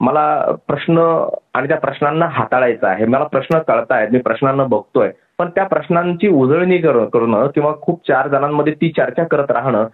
मला 0.00 0.54
प्रश्न 0.68 1.26
आणि 1.54 1.68
त्या 1.68 1.76
प्रश्नांना 1.76 2.26
हाताळायचा 2.26 2.88
आहे. 2.88 3.04
मला 3.04 3.24
प्रश्न 3.24 3.58
कळतायत. 3.58 4.08
मी 4.12 4.18
प्रश्नांना 4.18 4.64
बघतोय. 4.64 5.10
पण 5.38 5.48
त्या 5.54 5.64
प्रश्नांची 5.64 6.28
उजळणी 6.28 6.78
करणं 6.78 7.46
किंवा 7.46 7.72
खूप 7.82 8.00
चार 8.08 8.28
जणांमध्ये 8.28 8.72
ती 8.72 8.92
चर्चा 8.96 9.24
करत 9.24 9.50
राहणं 9.50 9.86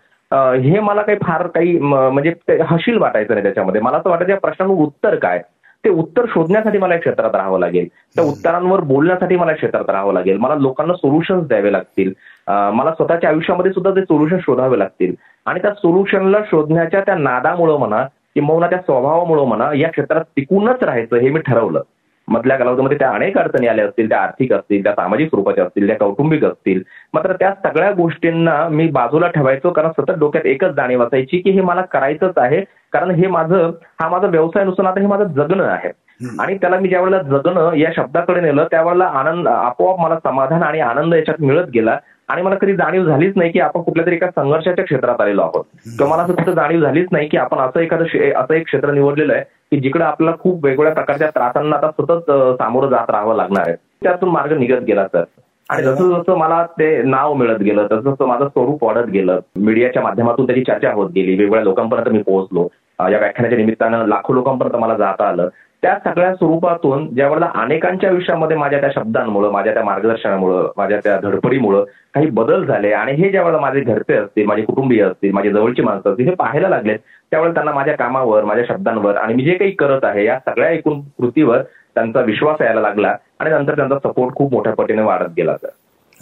हे 0.63 0.81
मला 0.81 1.03
काही 1.03 1.19
फार 1.23 1.47
काही 1.47 1.79
म्हणजे 1.79 2.33
हशील 2.71 2.99
वाटायचं 2.99 3.35
नाही 3.35 3.43
त्याच्यामध्ये. 3.43 3.81
मला 3.81 3.97
असं 3.97 4.11
वाटायचं 4.11 4.33
या 4.33 4.39
प्रश्नांवर 4.39 4.83
उत्तर 4.85 5.15
काय? 5.15 5.43
ते 5.89 5.93
उत्तर 5.93 6.25
शोधण्यासाठी 6.29 6.79
मला 6.79 6.97
क्षेत्रात 6.97 7.35
राहावं 7.35 7.61
लागेल. 7.61 7.87
त्या 8.17 8.25
उत्तरांवर 8.25 8.81
बोलण्यासाठी 8.81 9.37
मला 9.37 9.53
क्षेत्रात 9.53 9.91
राहावं 9.91 10.13
लागेल. 10.13 10.37
मला 10.39 10.55
लोकांना 10.55 10.95
सोल्युशन्स 10.95 11.49
द्यावे 11.49 11.73
लागतील. 11.73 12.13
मला 12.49 12.91
स्वतःच्या 12.91 13.31
आयुष्यामध्ये 13.31 13.73
सुद्धा 13.73 13.91
ते 13.91 14.01
सोल्युशन 14.01 14.39
शोधावे 14.39 14.79
लागतील. 14.79 15.15
आणि 15.47 15.61
त्या 15.63 15.75
सोल्युशनला 15.75 16.39
शोधण्याच्या 16.47 17.01
त्या 17.01 17.15
नादामुळं 17.15 17.79
म्हणा 17.79 18.03
किंवा 18.35 18.67
त्या 18.67 18.79
स्वभावामुळं 18.79 19.45
म्हणा 19.45 19.71
या 19.75 19.91
क्षेत्रात 19.91 20.25
टिकूनच 20.37 20.83
राहायचं 20.83 21.17
हे 21.17 21.31
मी 21.31 21.41
ठरवलं. 21.41 21.81
मधल्या 22.29 22.57
कालावधीमध्ये 22.57 22.99
त्या 22.99 23.11
अनेक 23.11 23.39
अडचणी 23.39 23.67
आल्या 23.67 23.85
असतील 23.85 24.09
त्या 24.09 24.21
आर्थिक 24.21 24.53
असतील 24.53 24.83
त्या 24.85 24.93
सामाजिक 24.93 25.29
स्वरूपाच्या 25.29 25.65
असतील 25.65 25.87
त्या 25.87 25.97
कौटुंबिक 25.97 26.45
असतील. 26.45 26.83
मात्र 27.15 27.33
त्या 27.33 27.53
सगळ्या 27.65 27.91
गोष्टींना 27.91 28.69
मी 28.69 28.89
बाजूला 28.89 29.29
ठेवायचो 29.29 29.71
कारण 29.71 29.91
सतत 29.91 30.19
डोक्यात 30.19 30.47
एकच 30.47 30.71
जाणीव 30.71 31.03
असायची 31.03 31.39
की 31.39 31.51
हे 31.51 31.61
मला 31.61 31.81
करायचंच 31.81 32.33
आहे. 32.37 32.61
कारण 32.93 33.11
हे 33.11 33.27
माझं 33.27 33.71
हा 34.01 34.09
माझा 34.09 34.27
व्यवसाय 34.27 34.65
नसून 34.65 34.87
आता 34.87 35.01
हे 35.01 35.07
माझं 35.07 35.25
जगणं 35.25 35.65
आहे. 35.65 35.91
आणि 36.39 36.55
त्याला 36.55 36.79
मी 36.79 36.89
ज्यावेळेला 36.89 37.23
जगणं 37.23 37.75
या 37.75 37.91
शब्दाकडे 37.97 38.41
नेलं 38.41 38.67
त्यावेळेला 38.71 39.05
आनंद 39.05 39.49
आपोआप 39.49 40.01
मला 40.01 40.17
समाधान 40.25 40.63
आणि 40.63 40.81
आनंद 40.81 41.15
याच्यात 41.15 41.43
मिळत 41.43 41.67
गेला. 41.75 41.99
आणि 42.29 42.43
मला 42.43 42.55
कधी 42.55 42.75
जाणीव 42.77 43.05
झालीच 43.05 43.33
नाही 43.37 43.51
की 43.51 43.61
आपण 43.61 43.83
कुठल्या 43.83 44.07
तरी 44.07 44.15
एका 44.15 44.27
संघर्षाच्या 44.31 44.85
क्षेत्रात 44.85 45.21
आलेलो 45.21 45.43
आहोत. 45.43 45.65
किंवा 45.99 46.11
मला 46.13 46.23
असं 46.23 46.35
कुठं 46.35 46.53
जाणीव 46.53 46.81
झालीच 46.81 47.07
नाही 47.13 47.29
की 47.29 47.37
आपण 47.37 47.59
असं 47.59 47.81
एखादं 47.81 48.05
असं 48.37 48.55
एक 48.55 48.65
क्षेत्र 48.65 48.93
निवडलेलं 48.93 49.33
आहे 49.33 49.43
की 49.71 49.81
जिकडे 49.81 50.05
आपल्याला 50.05 50.37
खूप 50.41 50.65
वेगवेगळ्या 50.65 50.95
प्रकारच्या 50.95 51.29
त्रासांना 51.31 51.77
आता 51.77 51.91
सतत 51.91 52.31
सामोरं 52.63 52.89
जात 52.89 53.11
राहावं 53.11 53.37
लागणार 53.37 53.69
आहे. 53.69 53.77
त्यातून 54.03 54.29
मार्ग 54.29 54.53
निघत 54.59 54.83
गेला 54.83 55.07
तर 55.15 55.25
आणि 55.71 55.83
जसं 55.83 56.13
जसं 56.13 56.37
मला 56.39 56.65
ते 56.79 57.03
नाव 57.03 57.33
मिळत 57.35 57.59
गेलं 57.59 57.87
तसं 57.87 58.01
जसं 58.01 58.27
माझं 58.27 58.49
स्वरूप 58.49 58.85
वाढत 58.85 59.09
गेलं 59.09 59.41
मीडियाच्या 59.57 60.03
माध्यमातून 60.03 60.47
त्याची 60.47 60.63
चर्चा 60.65 60.93
होत 60.93 61.11
गेली 61.11 61.31
वेगवेगळ्या 61.31 61.65
लोकांपर्यंत 61.65 62.09
मी 62.09 62.23
पोहोचलो. 62.23 62.67
या 63.01 63.19
व्याख्यानाच्या 63.19 63.59
निमित्तानं 63.59 64.07
लाखो 64.07 64.33
लोकांपर्यंत 64.33 64.77
मला 64.77 64.95
जाता 64.97 65.29
आलं. 65.29 65.49
त्या 65.83 65.99
सगळ्या 66.05 66.35
स्वरूपातून 66.35 67.07
ज्यावेळेला 67.15 67.51
अनेकांच्या 67.55 68.11
आयुष्यामध्ये 68.11 68.57
माझ्या 68.57 68.81
त्या 68.81 68.91
शब्दांमुळे 68.95 69.51
माझ्या 69.51 69.75
त्या 69.75 69.85
मार्गदर्शनामुळं 69.85 70.71
माझ्या 70.77 70.99
त्या 71.05 71.19
धडपडीमुळं 71.21 71.85
काही 72.15 72.31
बदल 72.31 72.65
झाले 72.67 72.93
आणि 72.93 73.13
हे 73.13 73.31
ज्यावेळेला 73.31 73.61
माझे 73.61 73.81
घरचे 73.81 74.17
असतील 74.17 74.47
माझे 74.47 74.63
कुटुंबीय 74.63 75.03
असतील 75.03 75.33
माझे 75.33 75.51
जवळची 75.51 75.83
माणसं 75.83 76.11
असतील 76.11 76.29
हे 76.29 76.35
पाहायला 76.35 76.69
लागले 76.69 76.97
त्यावेळेला 76.97 77.55
त्यांना 77.55 77.73
माझ्या 77.73 77.97
कामावर 77.97 78.45
माझ्या 78.45 78.65
शब्दांवर 78.69 79.17
आणि 79.17 79.35
मी 79.35 79.45
जे 79.45 79.55
काही 79.55 79.71
करत 79.71 80.05
आहे 80.05 80.25
या 80.25 80.39
सगळ्या 80.39 80.71
एकूण 80.71 81.01
कृतीवर 81.19 81.63
त्यांचा 81.95 82.21
विश्वास 82.21 82.61
यायला 82.61 82.81
लागला 82.81 83.17
आणि 83.39 83.51
नंतर 83.51 83.77
त्यांचा 83.77 83.99
सपोर्ट 83.99 84.35
खूप 84.35 84.53
मोठ्या 84.53 84.75
पटीने 84.75 85.03
वाढत 85.03 85.31
गेला. 85.37 85.57
तर 85.63 85.69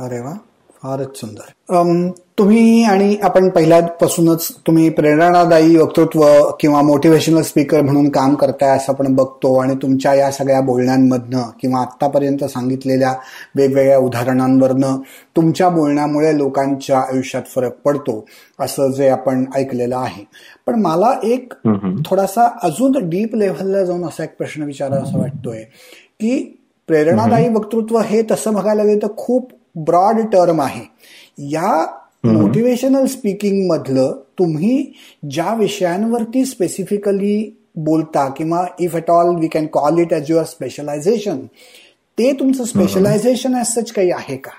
अरे 0.04 0.20
वा 0.20 0.34
फारच 0.82 1.20
सुंदर. 1.20 1.72
तुम्ही 2.38 2.82
आणि 2.84 3.16
आपण 3.22 3.48
पहिल्यापासूनच 3.48 4.48
तुम्ही 4.66 4.88
प्रेरणादायी 4.90 5.76
वक्तृत्व 5.76 6.24
किंवा 6.60 6.82
मोटिवेशनल 6.82 7.42
स्पीकर 7.42 7.80
म्हणून 7.82 8.08
काम 8.08 8.34
करताय 8.34 8.76
असं 8.76 8.92
आपण 8.92 9.14
बघतो 9.14 9.54
आणि 9.54 9.74
तुमच्या 9.74 10.14
या 10.14 10.30
सगळ्या 10.30 10.60
बोलण्यांमधनं 10.60 11.42
किंवा 11.60 11.80
आतापर्यंत 11.80 12.44
सांगितलेल्या 12.44 13.14
वेगवेगळ्या 13.56 13.98
उदाहरणांवरनं 13.98 14.96
तुमच्या 15.36 15.68
बोलण्यामुळे 15.68 16.36
लोकांच्या 16.38 16.98
आयुष्यात 16.98 17.42
फरक 17.54 17.78
पडतो 17.84 18.24
असं 18.60 18.92
जे 18.92 19.08
आपण 19.08 19.44
ऐकलेलं 19.54 19.96
आहे. 19.96 20.24
पण 20.66 20.80
मला 20.80 21.14
एक 21.24 21.52
थोडासा 22.06 22.48
अजून 22.62 23.08
डीप 23.08 23.34
लेव्हलला 23.34 23.84
जाऊन 23.84 24.04
असा 24.04 24.24
एक 24.24 24.36
प्रश्न 24.38 24.62
विचारा 24.62 24.96
असं 24.96 25.18
वाटतोय 25.18 25.62
की 26.20 26.58
प्रेरणादायी 26.88 27.48
वक्तृत्व 27.48 27.98
हे 27.98 28.22
तसं 28.30 28.54
बघायला 28.54 28.84
गेलं 28.84 29.02
तर 29.02 29.16
खूप 29.16 29.52
ब्रॉड 29.76 30.20
टर्म 30.32 30.60
आहे. 30.60 30.84
या 31.38 31.86
मोटिवेशनल 32.32 33.04
स्पीकिंग 33.06 33.70
मधलं 33.70 34.12
तुम्ही 34.38 34.92
ज्या 35.30 35.54
विषयांवरती 35.54 36.44
स्पेसिफिकली 36.44 37.58
बोलता 37.76 38.28
किंवा 38.28 38.66
if 38.80 38.96
at 38.96 39.10
all 39.10 39.34
we 39.40 39.48
can 39.48 39.66
call 39.66 39.98
it 39.98 40.12
as 40.12 40.30
your 40.30 40.44
specialization 40.44 41.38
ते 42.18 42.32
तुमचं 42.32 42.64
स्पेशलायझेशन 42.64 43.54
एज 43.54 43.66
सच 43.66 43.92
काही 43.92 44.10
आहे 44.10 44.36
का? 44.36 44.50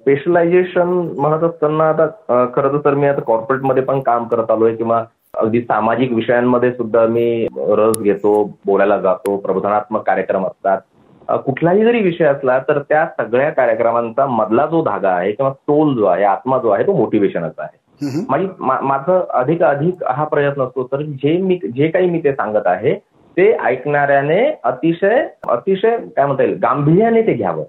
स्पेशलायझेशन 0.00 0.88
म्हणत 1.16 1.44
असताना 1.44 1.88
आता 1.88 2.06
खरं 2.56 2.78
तर 2.78 2.94
मी 2.94 3.06
आता 3.06 3.20
कॉर्पोरेटमध्ये 3.20 3.82
पण 3.82 4.00
काम 4.00 4.24
करत 4.24 4.50
आलोय 4.50 4.76
किंवा 4.76 5.04
अगदी 5.34 5.60
सामाजिक 5.60 6.12
विषयांमध्ये 6.12 6.72
सुद्धा 6.72 7.06
मी 7.06 7.46
रस 7.56 7.98
घेतो 7.98 8.44
बोलायला 8.66 9.00
जातो 9.00 9.36
प्रबोधनात्मक 9.36 10.06
कार्यक्रम 10.06 10.46
असतात. 10.46 10.78
कुठलाही 11.28 11.84
जरी 11.84 12.00
विषय 12.02 12.24
असला 12.24 12.58
तर 12.58 12.78
त्या 12.78 13.06
सगळ्या 13.20 13.50
कार्यक्रमांचा 13.50 14.26
मधला 14.26 14.66
जो 14.66 14.82
धागा 14.84 15.10
आहे 15.10 15.32
किंवा 15.32 15.52
सोल 15.52 15.94
जो 15.96 16.04
आहे 16.04 16.24
आत्मा 16.24 16.58
जो 16.58 16.68
आहे 16.68 16.86
तो 16.86 16.92
मोटिवेशनच 16.92 17.52
आहे. 17.58 17.78
माझी 18.28 18.46
माझं 18.60 19.24
अधिक 19.30 19.62
अधिक 19.62 20.02
हा 20.10 20.24
प्रयत्न 20.24 20.62
असतो 20.62 20.88
तर 20.92 21.02
जे 21.02 21.36
मी 21.36 21.58
जे 21.76 21.88
काही 21.88 22.10
मी 22.10 22.20
ते 22.24 22.32
सांगत 22.32 22.66
आहे 22.66 22.94
ते 23.36 23.52
ऐकणाऱ्याने 23.64 24.40
अतिशय 24.64 25.26
अतिशय 25.48 25.96
काय 26.16 26.26
म्हणता 26.26 26.42
येईल 26.42 26.58
गांभीर्याने 26.62 27.22
ते 27.22 27.34
घ्यावं. 27.34 27.64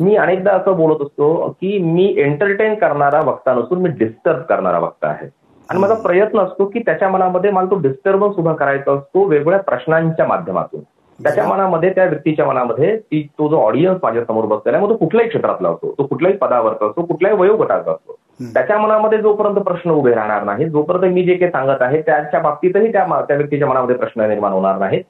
मी 0.00 0.16
अनेकदा 0.16 0.52
असं 0.52 0.76
बोलत 0.76 1.02
असतो 1.02 1.48
की 1.60 1.78
मी 1.78 2.14
एंटरटेन 2.18 2.74
करणारा 2.74 3.20
वक्ता 3.20 3.54
नसून 3.54 3.78
मी 3.78 3.88
डिस्टर्ब 3.88 4.42
करणारा 4.42 4.78
वक्ता 4.78 5.08
आहे. 5.08 5.28
आणि 5.70 5.80
माझा 5.80 5.94
प्रयत्न 5.94 6.38
असतो 6.38 6.64
की 6.64 6.78
त्याच्या 6.78 7.08
मनामध्ये 7.08 7.50
मला 7.50 7.70
तो 7.70 7.78
डिस्टर्बन्स 7.78 8.36
उभा 8.36 8.52
करायचा 8.52 8.92
असतो 8.92 9.24
वेगवेगळ्या 9.24 9.60
प्रश्नांच्या 9.60 10.26
माध्यमातून. 10.26 10.80
त्याच्या 11.20 11.46
मनामध्ये 11.46 11.90
त्या 11.90 12.04
व्यक्तीच्या 12.04 12.46
मनामध्ये 12.46 12.96
ती 12.96 13.22
तो 13.38 13.48
जो 13.48 13.60
ऑडियन्स 13.60 13.98
माझ्यासमोर 14.02 14.44
बसलेला 14.44 14.76
आहे 14.76 14.86
मग 14.86 14.90
तो 14.92 14.96
कुठल्याही 14.96 15.28
क्षेत्रातला 15.28 15.68
असतो 15.68 15.94
तो 15.98 16.06
कुठल्याही 16.06 16.36
पदावरचा 16.38 16.86
असतो 16.86 17.02
कुठल्याही 17.02 17.38
वयोगटाचा 17.38 17.90
असतो. 17.90 18.16
त्याच्या 18.54 18.78
मनामध्ये 18.78 19.18
जोपर्यंत 19.18 19.56
प्रश्न 19.58 19.90
उभे 19.90 20.14
राहणार 20.14 20.42
नाही 20.42 20.68
जोपर्यंत 20.68 21.12
मी 21.14 21.22
जे 21.22 21.34
काही 21.34 21.50
सांगत 21.52 21.82
आहे 21.82 22.00
त्याच्या 22.02 22.40
बाबतीतही 22.40 22.92
त्या 22.92 23.20
त्या 23.28 23.36
व्यक्तीच्या 23.36 23.68
मनामध्ये 23.68 23.96
प्रश्न 23.96 24.20
निर्माण 24.20 24.52
होणार 24.52 24.78
नाही 24.78 25.00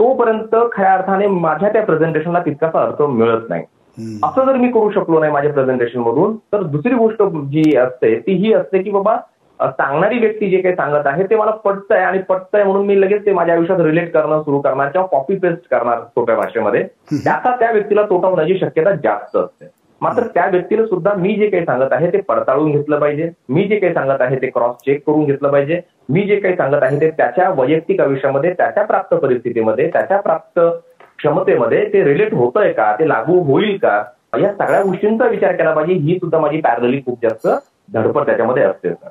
तोपर्यंत 0.00 0.54
खऱ्या 0.72 0.92
अर्थाने 0.94 1.26
माझ्या 1.26 1.68
त्या 1.68 1.82
प्रेझेंटेशनला 1.82 2.40
तितकासा 2.40 2.82
अर्थ 2.82 3.02
मिळत 3.02 3.48
नाही. 3.48 3.62
असं 4.24 4.44
जर 4.46 4.52
मी 4.52 4.68
करू 4.68 4.90
शकलो 4.90 5.18
नाही 5.20 5.32
माझ्या 5.32 5.52
प्रेझेंटेशन 5.52 5.98
मधून 5.98 6.36
तर 6.52 6.62
दुसरी 6.62 6.94
गोष्ट 6.94 7.22
जी 7.22 7.76
असते 7.76 8.14
ती 8.20 8.32
ही 8.32 8.52
असते 8.52 8.82
की 8.82 8.90
बाबा 8.90 9.16
सांगणारी 9.60 10.18
व्यक्ती 10.18 10.48
जे 10.50 10.60
काही 10.62 10.74
सांगत 10.74 11.06
आहे 11.06 11.24
ते 11.30 11.36
मला 11.36 11.50
पटतंय 11.64 12.02
आणि 12.02 12.18
पटतंय 12.18 12.64
म्हणून 12.64 12.86
मी 12.86 13.00
लगेच 13.00 13.24
ते 13.26 13.32
माझ्या 13.32 13.54
आयुष्यात 13.54 13.80
रिलेट 13.80 14.12
करणं 14.12 14.42
सुरू 14.42 14.60
करणार 14.60 14.88
किंवा 14.88 15.06
कॉपी 15.06 15.36
पेस्ट 15.38 15.68
करणार 15.70 16.00
सोप्या 16.00 16.36
भाषेमध्ये. 16.36 16.82
त्याचा 17.14 17.54
त्या 17.60 17.70
व्यक्तीला 17.72 18.02
तोटा 18.02 18.28
होण्याची 18.28 18.58
शक्यता 18.58 18.92
जास्त 18.94 19.36
असते. 19.36 19.68
मात्र 20.00 20.22
त्या 20.34 20.46
व्यक्तीला 20.46 20.84
सुद्धा 20.86 21.12
मी 21.14 21.34
जे 21.34 21.48
काही 21.50 21.64
सांगत 21.64 21.92
आहे 21.92 22.12
ते 22.12 22.20
पडताळून 22.20 22.70
घेतलं 22.72 22.98
पाहिजे. 22.98 23.30
मी 23.48 23.64
जे 23.64 23.78
काही 23.78 23.94
सांगत 23.94 24.20
आहे 24.20 24.36
ते 24.42 24.46
क्रॉस 24.46 24.74
चेक 24.86 25.02
करून 25.06 25.24
घेतलं 25.24 25.48
पाहिजे. 25.48 25.80
मी 26.08 26.22
जे 26.22 26.36
काही 26.36 26.56
सांगत 26.56 26.82
आहे 26.82 27.00
ते 27.00 27.10
त्याच्या 27.10 27.48
वैयक्तिक 27.50 28.00
आयुष्यामध्ये 28.00 28.52
त्याच्या 28.52 28.84
प्राप्त 28.84 29.14
परिस्थितीमध्ये 29.14 29.88
त्याच्या 29.92 30.20
प्राप्त 30.20 30.60
क्षमतेमध्ये 31.18 31.84
ते 31.92 32.04
रिलेट 32.04 32.34
होतंय 32.34 32.72
का 32.72 32.94
ते 32.98 33.08
लागू 33.08 33.40
होईल 33.44 33.76
का 33.78 34.02
या 34.40 34.52
सगळ्या 34.52 34.82
गोष्टींचा 34.82 35.26
विचार 35.26 35.52
केला 35.56 35.72
पाहिजे. 35.74 35.94
ही 35.94 36.18
सुद्धा 36.18 36.38
माझी 36.38 36.60
पॅरली 36.60 37.00
खूप 37.00 37.18
जास्त 37.22 37.48
धडपड 37.92 38.26
त्याच्यामध्ये 38.26 38.62
असते 38.62 38.90
सर 38.90 39.08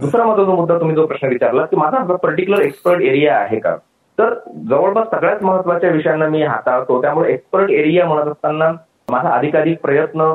दुसरा 0.00 0.24
महत्त्वाचा 0.24 0.52
मुद्दा 0.52 0.78
तुम्ही 0.78 0.96
जो 0.96 1.06
प्रश्न 1.06 1.28
विचारला 1.28 1.64
की 1.64 1.76
माझा 1.76 2.16
पर्टिक्युलर 2.16 2.62
एक्सपर्ट 2.62 3.00
एरिया 3.02 3.36
आहे 3.36 3.58
का? 3.58 3.76
तर 4.18 4.34
जवळपास 4.70 5.06
सगळ्यात 5.10 5.44
महत्त्वाच्या 5.44 5.90
विषयांना 5.90 6.26
मी 6.26 6.42
हाताळतो. 6.42 7.00
त्यामुळे 7.02 7.32
एक्सपर्ट 7.32 7.70
एरिया 7.70 8.06
म्हणत 8.06 8.26
असताना 8.26 8.72
माझा 9.10 9.28
अधिकाधिक 9.28 9.80
प्रयत्न 9.82 10.34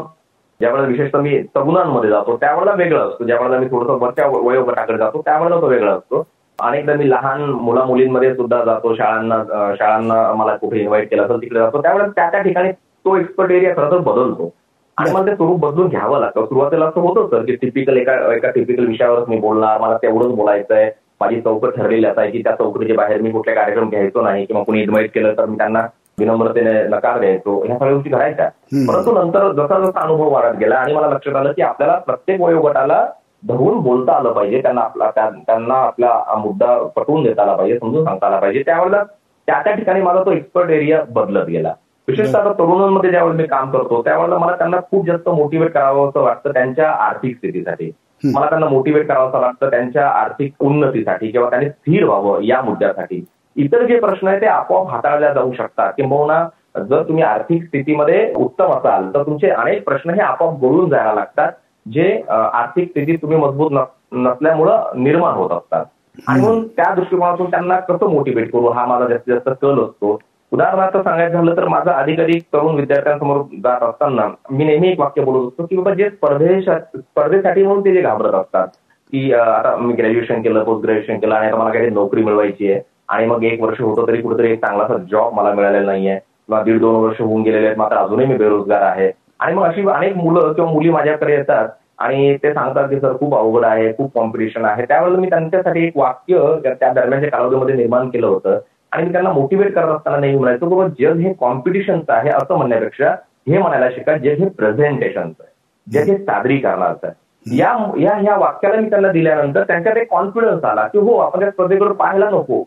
ज्यावेळेला 0.60 0.88
विशेषतः 0.88 1.20
मी 1.22 1.41
तरुणांमध्ये 1.56 2.10
जातो 2.10 2.38
त्यावेळेला 2.38 2.74
वेगळा 2.74 3.04
असतो. 3.04 3.24
ज्यावेळेला 3.24 3.60
मी 3.60 3.65
थोडंसं 3.65 4.06
वरच्या 4.06 4.28
वयोगटाकडे 4.28 4.98
जातो 4.98 5.22
त्यावेळेला 5.26 5.62
तो 5.62 5.67
वेगळा 5.67 5.93
असतो. 5.93 6.28
अनेकदा 6.60 6.93
मी 6.93 7.10
लहान 7.10 7.41
मुला 7.41 7.84
मुलींमध्ये 7.84 8.36
सुद्धा 8.36 8.63
जातो. 8.63 8.96
शाळांना 8.96 9.74
शाळांना 9.80 10.34
मला 10.34 10.56
कुठे 10.56 10.80
इन्व्हाइट 10.80 11.10
केलं 11.10 11.24
असेल 11.24 11.38
तिकडे 11.38 11.60
जातो. 11.60 11.82
त्यावेळेला 11.82 12.12
त्या 12.15 12.30
त्या 12.32 12.41
ठिकाणी 12.41 12.72
तो 12.72 13.15
एक्सपर्ट 13.17 13.52
एरिया 13.52 13.76
खरं 13.76 13.91
तर 13.91 13.98
बदलतो. 13.98 14.54
आणि 14.97 15.12
मला 15.12 15.25
ते 15.25 15.36
स्वरूप 15.36 15.60
बदलून 15.60 15.88
घ्यावं 15.88 16.19
लागतं. 16.19 16.45
सुरुवातीला 16.45 16.86
असं 16.86 17.01
होतं 17.01 17.27
सर 17.31 17.43
की 17.45 17.55
टिपिकल 17.55 17.97
एका 17.97 18.13
एका 18.36 18.49
टिपिकल 18.51 18.86
विषयावरच 18.86 19.27
मी 19.27 19.38
बोलणार 19.39 19.81
मला 19.81 19.97
तेवढंच 19.97 20.36
बोलायचं 20.36 20.75
आहे 20.75 20.89
माझी 21.21 21.39
चौकट 21.41 21.75
ठरलेली 21.75 22.05
असायची 22.05 22.41
त्या 22.43 22.53
चौकटीच्या 22.55 22.95
बाहेर 22.95 23.21
मी 23.21 23.31
कुठल्या 23.31 23.55
कार्यक्रम 23.55 23.89
घ्यायचो 23.89 24.21
नाही 24.21 24.45
किंवा 24.45 24.63
कुणी 24.63 24.81
इन्व्हाइट 24.81 25.13
केलं 25.13 25.33
तर 25.38 25.45
मी 25.45 25.57
त्यांना 25.57 25.86
विनम्रतेने 26.19 26.71
नकार 26.89 27.19
द्यायचो. 27.19 27.63
ह्या 27.65 27.77
सगळ्या 27.77 27.93
गोष्टी 27.93 28.10
करायच्या. 28.10 28.47
परंतु 28.88 29.12
नंतर 29.13 29.51
जसा 29.53 29.79
जसा 29.79 29.99
अनुभव 29.99 30.29
वाढत 30.29 30.57
गेला 30.60 30.75
आणि 30.75 30.93
मला 30.93 31.07
लक्षात 31.07 31.36
आलं 31.36 31.51
की 31.51 31.62
आपल्याला 31.62 31.97
प्रत्येक 31.97 32.41
वयोगटाला 32.41 33.05
धरून 33.47 33.79
बोलता 33.79 34.13
आलं 34.13 34.31
पाहिजे 34.31 34.62
त्यांना 34.62 34.81
आपला 34.81 35.10
त्यांना 35.29 35.73
आपला 35.73 36.36
मुद्दा 36.38 36.77
पटवून 36.95 37.23
देता 37.23 37.41
आला 37.41 37.55
पाहिजे 37.55 37.77
समजून 37.79 38.05
सांगता 38.05 38.27
आला 38.27 38.39
पाहिजे. 38.39 38.63
त्यावेळेला 38.65 39.03
त्या 39.47 39.62
त्या 39.63 39.73
ठिकाणी 39.73 40.01
माझा 40.01 40.23
तो 40.25 40.31
एक्सपर्ट 40.31 40.69
एरिया 40.69 41.01
बदलत 41.10 41.45
गेला. 41.45 41.73
विशेषतः 42.08 42.39
आता 42.39 42.52
तरुणांमध्ये 42.54 43.10
ज्यावेळेस 43.12 43.38
मी 43.38 43.46
काम 43.48 43.72
करतो 43.72 44.02
त्यावेळेला 44.02 44.38
मला 44.38 44.56
त्यांना 44.56 44.78
खूप 44.91 45.06
जास्त 45.08 45.30
मोटिवेट 45.30 45.72
करावं 45.74 46.10
असं 46.10 46.22
वाटतं 46.22 46.54
त्यांच्या 46.54 46.89
आर्थिक 46.89 47.36
स्थितीसाठी. 47.38 47.91
मला 48.24 48.50
त्यांना 48.50 48.67
मोटिवेट 48.67 49.08
करावं 49.08 49.30
असं 49.30 49.39
वाटतं 49.39 49.70
त्यांच्या 49.70 50.08
आर्थिक 50.10 50.54
उन्नतीसाठी 50.60 51.32
किंवा 51.32 51.50
त्यांनी 51.50 51.70
स्थिर 51.70 52.04
व्हावं 52.04 52.41
या 52.43 52.62
मुद्द्यासाठी. 52.62 53.24
इतर 53.56 53.86
जे 53.86 54.00
प्रश्न 54.00 54.28
आहेत 54.28 54.41
ते 54.41 54.46
आपोआप 54.46 54.89
हाताळल्या 54.91 55.34
जाऊ 55.34 55.52
शकतात. 55.54 55.91
किंबहुना 55.98 56.43
जर 56.89 57.04
तुम्ही 57.04 57.24
आर्थिक 57.24 57.63
स्थितीमध्ये 57.63 58.32
उत्तम 58.36 58.72
असाल 58.72 59.13
तर 59.13 59.24
तुमचे 59.26 59.50
अनेक 59.50 59.84
प्रश्न 59.86 60.10
हे 60.10 60.22
आपोआप 60.22 60.60
गोळून 60.60 60.89
जायला 60.89 61.13
लागतात 61.13 61.52
जे 61.86 62.10
आर्थिक 62.30 62.89
स्थिती 62.89 63.15
तुम्ही 63.15 63.38
मजबूत 63.38 63.72
नसल्यामुळं 64.13 65.04
निर्माण 65.04 65.34
होत 65.34 65.52
असतात. 65.52 65.86
आणि 66.28 66.41
म्हणून 66.41 66.67
त्या 66.67 66.93
दृष्टिकोनातून 66.96 67.50
त्यांना 67.52 67.80
कसं 67.80 68.10
मोटिवेट 68.10 68.52
करू? 68.52 68.70
हा 68.70 68.86
माझा 68.86 69.08
जास्तीत 69.08 69.34
जास्त 69.34 69.50
कल 69.62 69.80
असतो. 69.84 70.20
उदाहरणार्थ 70.51 70.97
सांगायचं 70.97 71.33
झालं 71.33 71.55
तर 71.57 71.67
माझा 71.67 71.91
अधिक 71.91 72.43
तरुण 72.53 72.75
विद्यार्थ्यांसमोर 72.75 73.41
जात 73.63 73.83
असताना 73.83 74.27
मी 74.51 74.65
नेहमी 74.65 74.89
एक 74.89 74.99
वाक्य 74.99 75.21
बोलत 75.21 75.47
असतो 75.47 75.65
की 75.65 75.75
बाबा 75.75 75.93
जे 75.93 76.10
स्पर्धे 76.10 76.62
स्पर्धेसाठी 76.62 77.63
म्हणून 77.63 77.86
ते 77.86 77.93
जे 77.93 78.01
घाबरत 78.01 78.33
असतात 78.33 78.67
की 79.12 79.33
आता 79.33 79.75
मी 79.75 79.93
ग्रॅज्युएशन 79.93 80.41
केलं 80.41 80.63
पोस्ट 80.63 80.83
ग्रॅज्युएशन 80.83 81.19
केलं 81.19 81.36
आणि 81.36 81.47
आता 81.47 81.57
मला 81.57 81.69
काही 81.69 81.89
नोकरी 81.89 82.23
मिळवायची 82.23 82.71
आहे 82.71 82.81
आणि 83.07 83.25
मग 83.25 83.43
एक 83.43 83.62
वर्ष 83.62 83.81
होतं 83.81 84.07
तरी 84.07 84.21
कुठेतरी 84.21 84.51
एक 84.51 84.62
चांगलासा 84.62 84.97
जॉब 85.12 85.33
मला 85.33 85.53
मिळालेला 85.53 85.86
नाहीये 85.86 86.15
किंवा 86.15 86.62
दीड 86.63 86.79
दोन 86.79 86.95
वर्ष 86.95 87.21
होऊन 87.21 87.41
गेलेले 87.41 87.65
आहेत 87.65 87.77
मात्र 87.77 87.97
अजूनही 87.97 88.25
मी 88.27 88.36
बेरोजगार 88.38 88.81
आहे. 88.81 89.12
आणि 89.39 89.53
मग 89.53 89.63
अशी 89.63 89.88
अनेक 89.89 90.15
मुलं 90.15 90.53
किंवा 90.53 90.71
मुली 90.71 90.89
माझ्याकडे 90.89 91.33
येतात 91.33 91.67
आणि 91.99 92.36
ते 92.43 92.53
सांगतात 92.53 92.89
की 92.89 92.99
सर 92.99 93.17
खूप 93.19 93.36
अवघड 93.36 93.65
आहे 93.65 93.91
खूप 93.93 94.13
कॉम्पिटिशन 94.13 94.65
आहे. 94.65 94.86
त्यावेळेला 94.86 95.19
मी 95.19 95.29
त्यांच्यासाठी 95.29 95.86
एक 95.88 95.97
वाक्य 95.97 96.39
त्या 96.63 96.91
दरम्यानच्या 96.93 97.31
कालावधीमध्ये 97.31 97.75
निर्माण 97.75 98.10
केलं 98.10 98.27
होतं. 98.27 98.60
आणि 98.91 99.06
मी 99.06 99.12
त्यांना 99.12 99.32
मोटिवेट 99.34 99.73
करत 99.76 99.95
असताना 99.95 100.17
नाही 100.17 100.36
म्हणायचं 100.38 100.69
बाबा 100.69 100.88
जग 101.00 101.19
हे 101.19 101.34
कॉम्पिटिशनचं 101.39 102.13
आहे 102.13 102.30
असं 102.30 102.56
म्हणण्यापेक्षा 102.58 103.15
हे 103.50 103.58
म्हणायला 103.58 103.89
शिका 103.89 104.17
जग 104.17 104.39
हे 104.39 104.47
प्रेझेंटेशनचं 104.58 105.43
आहे. 105.43 105.54
जग 105.88 106.10
हे 106.12 106.17
सादरीकरणाचं 106.17 107.08
आहे. 107.08 107.26
या 107.58 107.76
या 108.00 108.15
ह्या 108.15 108.36
वाक्याला 108.38 108.80
मी 108.82 108.89
त्यांना 108.89 109.12
दिल्यानंतर 109.12 109.63
त्यांच्यात 109.67 109.97
एक 109.97 110.10
कॉन्फिडन्स 110.12 110.63
आला 110.65 110.88
की 110.88 111.00
हो 111.00 111.17
आपण 111.19 111.39
त्या 111.39 111.50
स्पर्धेकडे 111.52 111.93
पाहायला 112.00 112.30
नको 112.30 112.63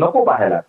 नको 0.00 0.24
पाहायला. 0.24 0.60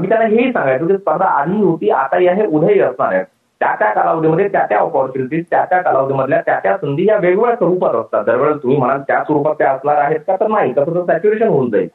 मी 0.00 0.08
त्यांना 0.08 0.26
हेही 0.26 0.52
सांगायचो 0.52 0.86
की 0.86 0.96
स्पर्धा 0.96 1.26
आधी 1.40 1.62
होती 1.62 1.90
आता 1.90 2.22
या 2.22 2.32
हे 2.34 2.46
उद्याही 2.46 2.80
असणार 2.80 3.12
आहे 3.12 3.22
त्या 3.60 3.74
त्या 3.78 3.90
कालावधीमध्ये 3.94 4.48
त्या 4.52 4.64
त्या 4.68 4.78
ऑपॉर्च्युनिटीज 4.78 5.44
त्या 5.50 5.64
त्या 5.70 5.80
कालावधीमधल्या 5.82 6.40
त्या 6.46 6.58
त्या 6.62 6.76
संधी 6.76 7.06
या 7.08 7.16
वेगवेगळ्या 7.16 7.54
स्वरूपात 7.56 7.94
असतात. 7.94 8.24
दरवेळेस 8.24 8.56
तुम्ही 8.62 8.78
म्हणाल 8.78 9.00
त्या 9.08 9.22
स्वरूपात 9.24 9.54
त्या 9.58 9.70
असणार 9.72 9.96
आहेत 9.96 10.20
का? 10.26 10.36
तर 10.40 10.46
नाही 10.48 10.72
तसं 10.76 11.04
सॅच्युरेशन 11.06 11.46
होऊन 11.48 11.70
जाईल. 11.70 11.88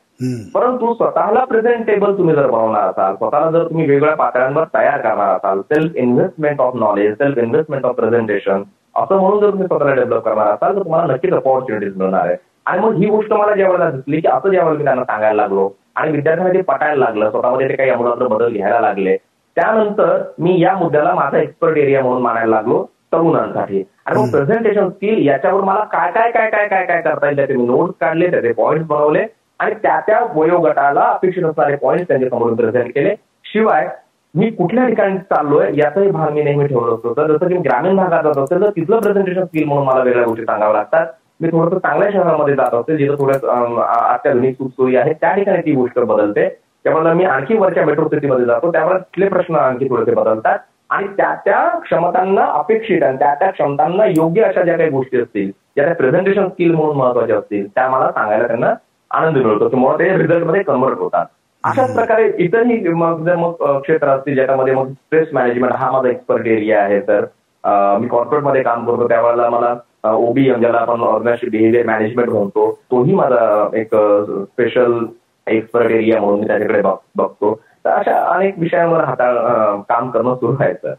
परंतु 0.53 0.93
स्वतःला 0.93 1.43
प्रेझेंटेबल 1.45 2.17
तुम्ही 2.17 2.35
जर 2.35 2.47
बनवणार 2.47 2.89
असाल 2.89 3.15
स्वतःला 3.15 3.49
जर 3.51 3.63
तुम्ही 3.63 3.85
वेगवेगळ्या 3.85 4.15
पातळ्यांवर 4.15 4.63
तयार 4.73 5.01
करणार 5.01 5.35
असाल 5.35 5.61
self 5.63 5.95
investment 5.95 6.61
of 6.61 6.75
knowledge 6.75 7.13
self 7.13 7.37
investment 7.37 7.85
of 7.85 7.95
presentation 7.95 8.63
असं 8.95 9.17
म्हणून 9.17 9.39
जर 9.39 9.49
तुम्ही 9.49 9.67
स्वतःला 9.67 9.93
डेव्हलप 9.93 10.23
करणार 10.23 10.47
असाल 10.47 10.75
तर 10.75 10.83
तुम्हाला 10.83 11.13
नक्कीच 11.13 11.33
अपॉर्च्युनिटीज 11.33 11.95
मिळणार 11.97 12.25
आहे 12.25 12.35
आणि 12.65 12.81
मग 12.81 12.95
ही 12.95 13.09
गोष्ट 13.09 13.33
मला 13.33 13.55
ज्या 13.55 13.67
वेळेला 13.67 13.89
दिसली 13.91 14.19
की 14.19 14.27
असं 14.27 14.49
ज्या 14.49 14.65
मी 14.65 14.83
त्यांना 14.83 15.03
सांगायला 15.03 15.41
लागलो 15.41 15.69
आणि 15.95 16.11
विद्यार्थ्यांना 16.11 16.53
ते 16.53 16.61
पटायला 16.61 17.05
लागलं 17.05 17.31
स्वतःमध्ये 17.31 17.69
ते 17.69 17.75
काही 17.75 17.89
अमूलाग्र 17.89 18.27
बदल 18.27 18.53
घ्यायला 18.53 18.79
लागले. 18.79 19.15
त्यानंतर 19.57 20.21
मी 20.39 20.61
या 20.61 20.75
मुद्द्याला 20.77 21.13
माझा 21.13 21.37
एक्सपर्ट 21.37 21.77
एरिया 21.77 22.01
म्हणून 22.03 22.21
मानायला 22.21 22.55
लागलो 22.55 22.83
तरुणांसाठी. 23.13 23.83
आणि 24.05 24.19
मग 24.19 24.29
प्रेझेंटेशन 24.31 24.89
स्किल 24.89 25.25
याच्यावर 25.27 25.61
मला 25.61 25.83
काय 25.83 26.11
काय 26.11 26.31
काय 26.31 26.49
काय 26.49 26.67
काय 26.67 26.85
काय 26.85 27.01
करता 27.01 27.25
येईल 27.25 27.37
त्याचे 27.37 27.53
मी 27.53 27.65
नोट्स 27.65 27.93
काढले 28.01 28.29
त्याचे 28.31 28.51
पॉईंट्स 28.51 28.87
बनवले 28.87 29.25
आणि 29.59 29.73
त्या 29.83 29.99
त्या 29.99 30.19
वयोगटाला 30.35 31.01
अपेक्षित 31.01 31.43
असणारे 31.43 31.75
पॉईंट 31.75 32.07
त्यांच्यासमोर 32.07 32.53
प्रेझेंट 32.53 32.93
केले. 32.95 33.15
शिवाय 33.45 33.87
मी 34.35 34.49
कुठल्या 34.49 34.87
ठिकाणी 34.87 35.17
चाललोय 35.17 35.69
याचाही 35.75 36.11
भाग 36.11 36.31
मी 36.33 36.43
नेहमी 36.43 36.67
ठेवलं 36.67 36.95
असतो. 36.95 37.13
तर 37.17 37.27
जसं 37.27 37.47
की 37.47 37.53
मी 37.53 37.59
ग्रामीण 37.59 37.95
भागात 37.95 38.23
जात 38.23 38.37
असेल 38.37 38.61
तर 38.61 38.69
तिथलं 38.69 38.99
प्रेझेंटेशन 38.99 39.45
स्किल 39.45 39.65
म्हणून 39.67 39.85
मला 39.85 40.03
वेगळ्या 40.03 40.25
गोष्टी 40.25 40.43
सांगाव्या 40.45 40.77
लागतात. 40.77 41.07
मी 41.41 41.47
थोडंसं 41.47 41.77
चांगल्या 41.77 42.09
शहरामध्ये 42.11 42.55
जात 42.55 42.73
असते 42.73 42.97
जिथं 42.97 43.15
थोड्या 43.19 44.13
अत्याधुनिक 44.13 44.55
सुखसोयी 44.55 44.95
आहे 44.95 45.13
त्या 45.13 45.33
ठिकाणी 45.35 45.61
ती 45.65 45.73
गोष्ट 45.75 45.99
बदलते. 45.99 46.47
त्यामुळे 46.83 47.13
मी 47.13 47.23
आणखी 47.25 47.57
वरच्या 47.57 47.85
मेट्रो 47.85 48.07
सिटीमध्ये 48.07 48.45
जातो. 48.45 48.71
त्यामुळे 48.71 48.99
तिथले 48.99 49.29
प्रश्न 49.29 49.55
आणखी 49.55 49.89
थोडेसे 49.89 50.13
बदलतात. 50.13 50.59
आणि 50.89 51.07
त्या 51.07 51.33
त्या 51.45 51.79
क्षमतांना 51.79 52.45
अपेक्षित 52.53 53.03
आणि 53.03 53.17
त्या 53.17 53.33
त्या 53.35 53.49
क्षमतांना 53.51 54.05
योग्य 54.05 54.43
अशा 54.43 54.61
ज्या 54.61 54.77
काही 54.77 54.89
गोष्टी 54.89 55.21
असतील 55.21 55.49
ज्या 55.49 55.85
त्या 55.85 55.95
प्रेझेंटेशन 55.95 56.47
स्किल 56.47 56.75
म्हणून 56.75 56.95
महत्त्वाच्या 56.97 57.37
असतील 57.37 57.67
त्या 57.67 57.89
मला 57.89 58.11
सांगायला 58.11 58.47
त्यांना 58.47 58.73
आनंद 59.11 59.37
मिळतो. 59.37 59.67
तुम्हाला 59.71 59.97
ते 59.99 60.17
रिझल्टमध्ये 60.17 60.61
कन्वर्ट 60.63 60.97
होतात. 60.99 61.25
अशाच 61.63 61.93
प्रकारे 61.95 62.31
इतरही 62.43 62.77
मग 62.93 63.23
जर 63.25 63.35
मग 63.35 63.53
क्षेत्र 63.81 64.07
असतील 64.07 64.35
ज्याच्यामध्ये 64.35 64.73
मग 64.73 64.91
स्ट्रेस 64.91 65.27
मॅनेजमेंट 65.33 65.73
हा 65.73 65.91
माझा 65.91 66.09
एक्सपर्ट 66.09 66.47
एरिया 66.47 66.81
आहे 66.81 66.99
तर 67.07 67.25
मी 67.99 68.07
कॉर्पोरेटमध्ये 68.07 68.61
काम 68.63 68.85
करतो. 68.85 69.07
त्यावेळेला 69.07 69.49
मला 69.49 69.73
ओबीएम 70.11 70.59
ज्याला 70.59 70.77
आपण 70.77 71.01
ऑर्गनायझेशन 71.03 71.49
बिहेवियर 71.51 71.85
मॅनेजमेंट 71.85 72.29
म्हणतो 72.29 72.71
तोही 72.91 73.15
माझा 73.15 73.67
एक 73.79 73.95
स्पेशल 73.95 74.93
एक्सपर्ट 75.47 75.91
एरिया 75.91 76.19
म्हणून 76.21 76.39
मी 76.39 76.47
त्याच्याकडे 76.47 76.81
बघतो. 76.81 77.53
तर 77.85 77.89
अशा 77.89 78.17
अनेक 78.33 78.59
विषयांवर 78.59 79.03
हाताळ 79.03 79.35
काम 79.89 80.09
करणं 80.11 80.35
सुरू 80.35 80.55
आहे 80.59 80.73
सर. 80.73 80.93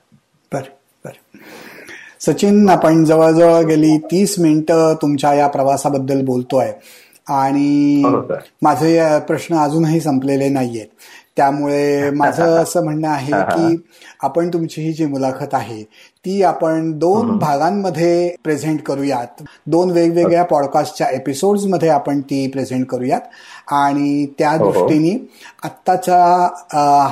सचिन 2.21 2.69
आपण 2.71 3.05
जवळजवळ 3.05 3.63
गेली 3.65 3.97
तीस 4.05 4.35
मिनिटं 4.41 4.95
तुमच्या 5.03 5.33
या 5.35 5.47
प्रवासाबद्दल 5.49 6.25
बोलतोय. 6.27 6.71
आणि 7.31 8.03
हो, 8.07 8.35
माझे 8.63 9.19
प्रश्न 9.19 9.57
अजूनही 9.57 10.01
संपलेले 10.01 10.49
नाहीयेत. 10.49 10.87
त्यामुळे 11.37 12.11
माझं 12.15 12.57
असं 12.63 12.85
म्हणणं 12.85 13.09
आहे 13.09 13.33
की 13.33 13.77
आपण 14.23 14.49
तुमची 14.49 14.83
ही 14.83 14.93
जी 14.93 15.07
मुलाखत 15.07 15.55
आहे 15.55 15.83
ती 16.25 16.43
आपण 16.43 16.91
दोन 16.99 17.37
भागांमध्ये 17.39 18.37
प्रेझेंट 18.45 18.83
करूयात. 18.83 19.43
दोन 19.67 19.91
वेगवेगळ्या 19.91 20.43
पॉडकास्टच्या 20.45 21.09
एपिसोड्समध्ये 21.11 21.89
आपण 21.89 22.21
ती 22.21 22.47
प्रेझेंट 22.49 22.87
करूयात. 22.87 23.21
आणि 23.73 24.27
त्या 24.39 24.51
हो, 24.51 24.65
हो. 24.65 24.73
दृष्टीने 24.73 25.29
आत्ताचा 25.65 26.19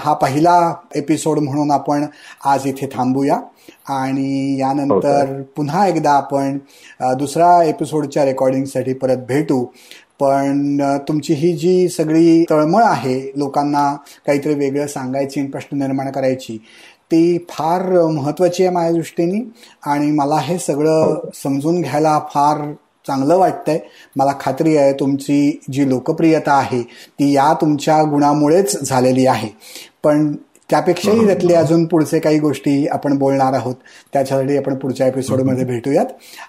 हा 0.02 0.12
पहिला 0.14 0.74
एपिसोड 0.94 1.38
म्हणून 1.38 1.70
आपण 1.70 2.07
आज 2.44 2.66
इथे 2.66 2.87
थांबूया. 2.87 3.40
आणि 3.88 4.61
यानंतर 4.61 5.42
पुन्हा 5.57 5.87
एकदा 5.87 6.11
आपण 6.11 6.59
दुसरा 7.18 7.62
एपिसोडच्या 7.62 8.24
रेकॉर्डिंगसाठी 8.24 8.92
परत 8.92 9.16
भेटू. 9.16 9.64
पण 10.20 10.81
तुमची 11.09 11.35
ही 11.35 11.52
जी 11.52 11.88
सगळी 11.88 12.44
तळमळ 12.50 12.83
आहे 12.83 13.33
लोकांना 13.37 13.94
काहीतरी 14.26 14.54
वेगळं 14.54 14.87
सांगायची 14.87 15.46
प्रश्न 15.46 15.78
निर्माण 15.78 16.11
करायची 16.11 16.57
ती 17.11 17.38
फार 17.50 17.83
महत्वाची 18.07 18.62
आहे 18.62 18.72
माझ्या 18.72 18.92
दृष्टीने. 18.92 19.40
आणि 19.87 20.11
मला 20.12 20.37
हे 20.37 20.59
सगळं 20.59 21.31
समजून 21.35 21.81
घ्यायला 21.81 22.18
फार 22.35 22.72
चांगलं 23.07 23.37
वाटतंय. 23.38 23.78
मला 24.16 24.33
खात्री 24.40 24.76
आहे 24.76 24.92
तुमची 24.92 25.61
जी 25.72 25.88
लोकप्रियता 25.88 26.52
आहे 26.52 26.83
ती 27.18 27.33
या 27.33 27.52
तुमच्या 27.61 28.02
गुणामुळेच 28.02 28.83
झालेली 28.83 29.26
आहे. 29.26 29.48
पण 30.04 30.35
त्यापेक्षाही 30.70 31.26
त्यातले 31.26 31.54
अजून 31.54 31.85
पुढचे 31.87 32.18
काही 32.18 32.38
गोष्टी 32.38 32.87
आपण 32.87 33.16
बोलणार 33.18 33.52
आहोत. 33.52 33.74
त्याच्यासाठी 34.12 34.57
आपण 34.57 34.74
पुढच्या 34.74 35.07
एपिसोडमध्ये 35.07 35.64
भेटूयात. 35.64 36.07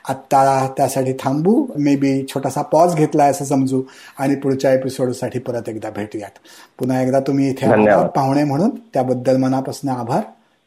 आत्ता 0.10 0.68
त्यासाठी 0.78 1.14
थांबू. 1.14 1.66
मे 1.80 1.96
बी 1.96 2.26
छोटासा 2.30 2.62
पॉज 2.62 2.96
घेतला 2.96 3.26
असं 3.26 3.46
समजू 3.46 3.82
आणि 4.20 4.36
पुढच्या 4.36 4.74
एपिसोडसाठी 4.74 5.40
परत 5.40 5.70
एकदा 5.70 5.90
भेटूयात. 5.90 6.38
पुन्हा 6.80 7.02
एकदा 7.02 7.20
तुम्ही 7.20 7.50
इथे 7.50 7.68
पाहुणे 8.16 8.44
म्हणून 8.44 8.70
त्याबद्दल 8.94 9.38
मनापासून 9.38 9.90
आभार. 9.90 10.22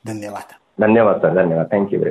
धन्यवाद. 0.06 0.54
धन्यवाद 0.80 1.16
सर. 1.16 1.42
धन्यवाद. 1.42 1.66
थँक्यू 1.72 2.04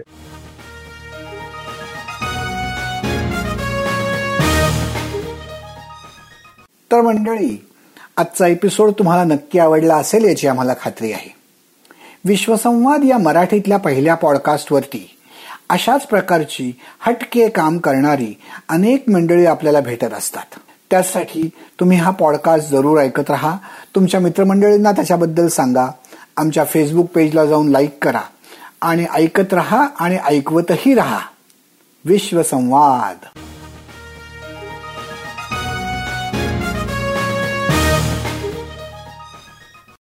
तर 6.92 7.02
मंडळी 7.02 7.68
आजचा 8.22 8.48
एपिसोड 8.48 8.92
तुम्हाला 8.92 9.24
नक्की 9.24 9.60
आवडला 9.60 9.96
असेल 9.96 10.24
याची 10.24 10.48
आम्हाला 10.48 10.74
खात्री 10.82 11.12
आहे. 11.12 11.36
विश्वसंवाद 12.26 13.04
या 13.04 13.18
मराठीतल्या 13.18 13.78
पहिल्या 13.78 14.16
पॉडकास्टवरती 14.16 15.18
अशाच 15.70 16.08
प्रकारची 16.08 16.72
हटके 17.00 17.50
काम 17.50 17.78
करणारी 17.78 18.40
अनेक 18.70 19.10
मंडळी 19.10 19.46
आपल्याला 19.46 19.80
भेटत 19.80 20.14
असतात. 20.18 20.60
त्यासाठी 20.92 21.50
तुम्ही 21.80 21.98
हा 21.98 22.12
पॉडकास्ट 22.12 22.70
जरूर 22.70 23.00
ऐकत 23.00 23.30
राहा. 23.30 23.58
तुमच्या 23.96 24.20
मित्रमंडळींना 24.20 24.92
त्याच्याबद्दल 24.92 25.48
सांगा. 25.48 25.88
आमच्या 26.38 26.64
फेसबुक 26.64 27.10
पेजला 27.10 27.46
जाऊन 27.46 27.68
लाईक 27.68 27.98
करा. 28.02 28.22
आणि 28.82 29.06
ऐकत 29.14 29.54
रहा 29.54 29.88
आणि 30.00 30.18
ऐकवतही 30.26 30.94
रहा. 30.94 31.20
विश्वसंवाद. 32.06 33.26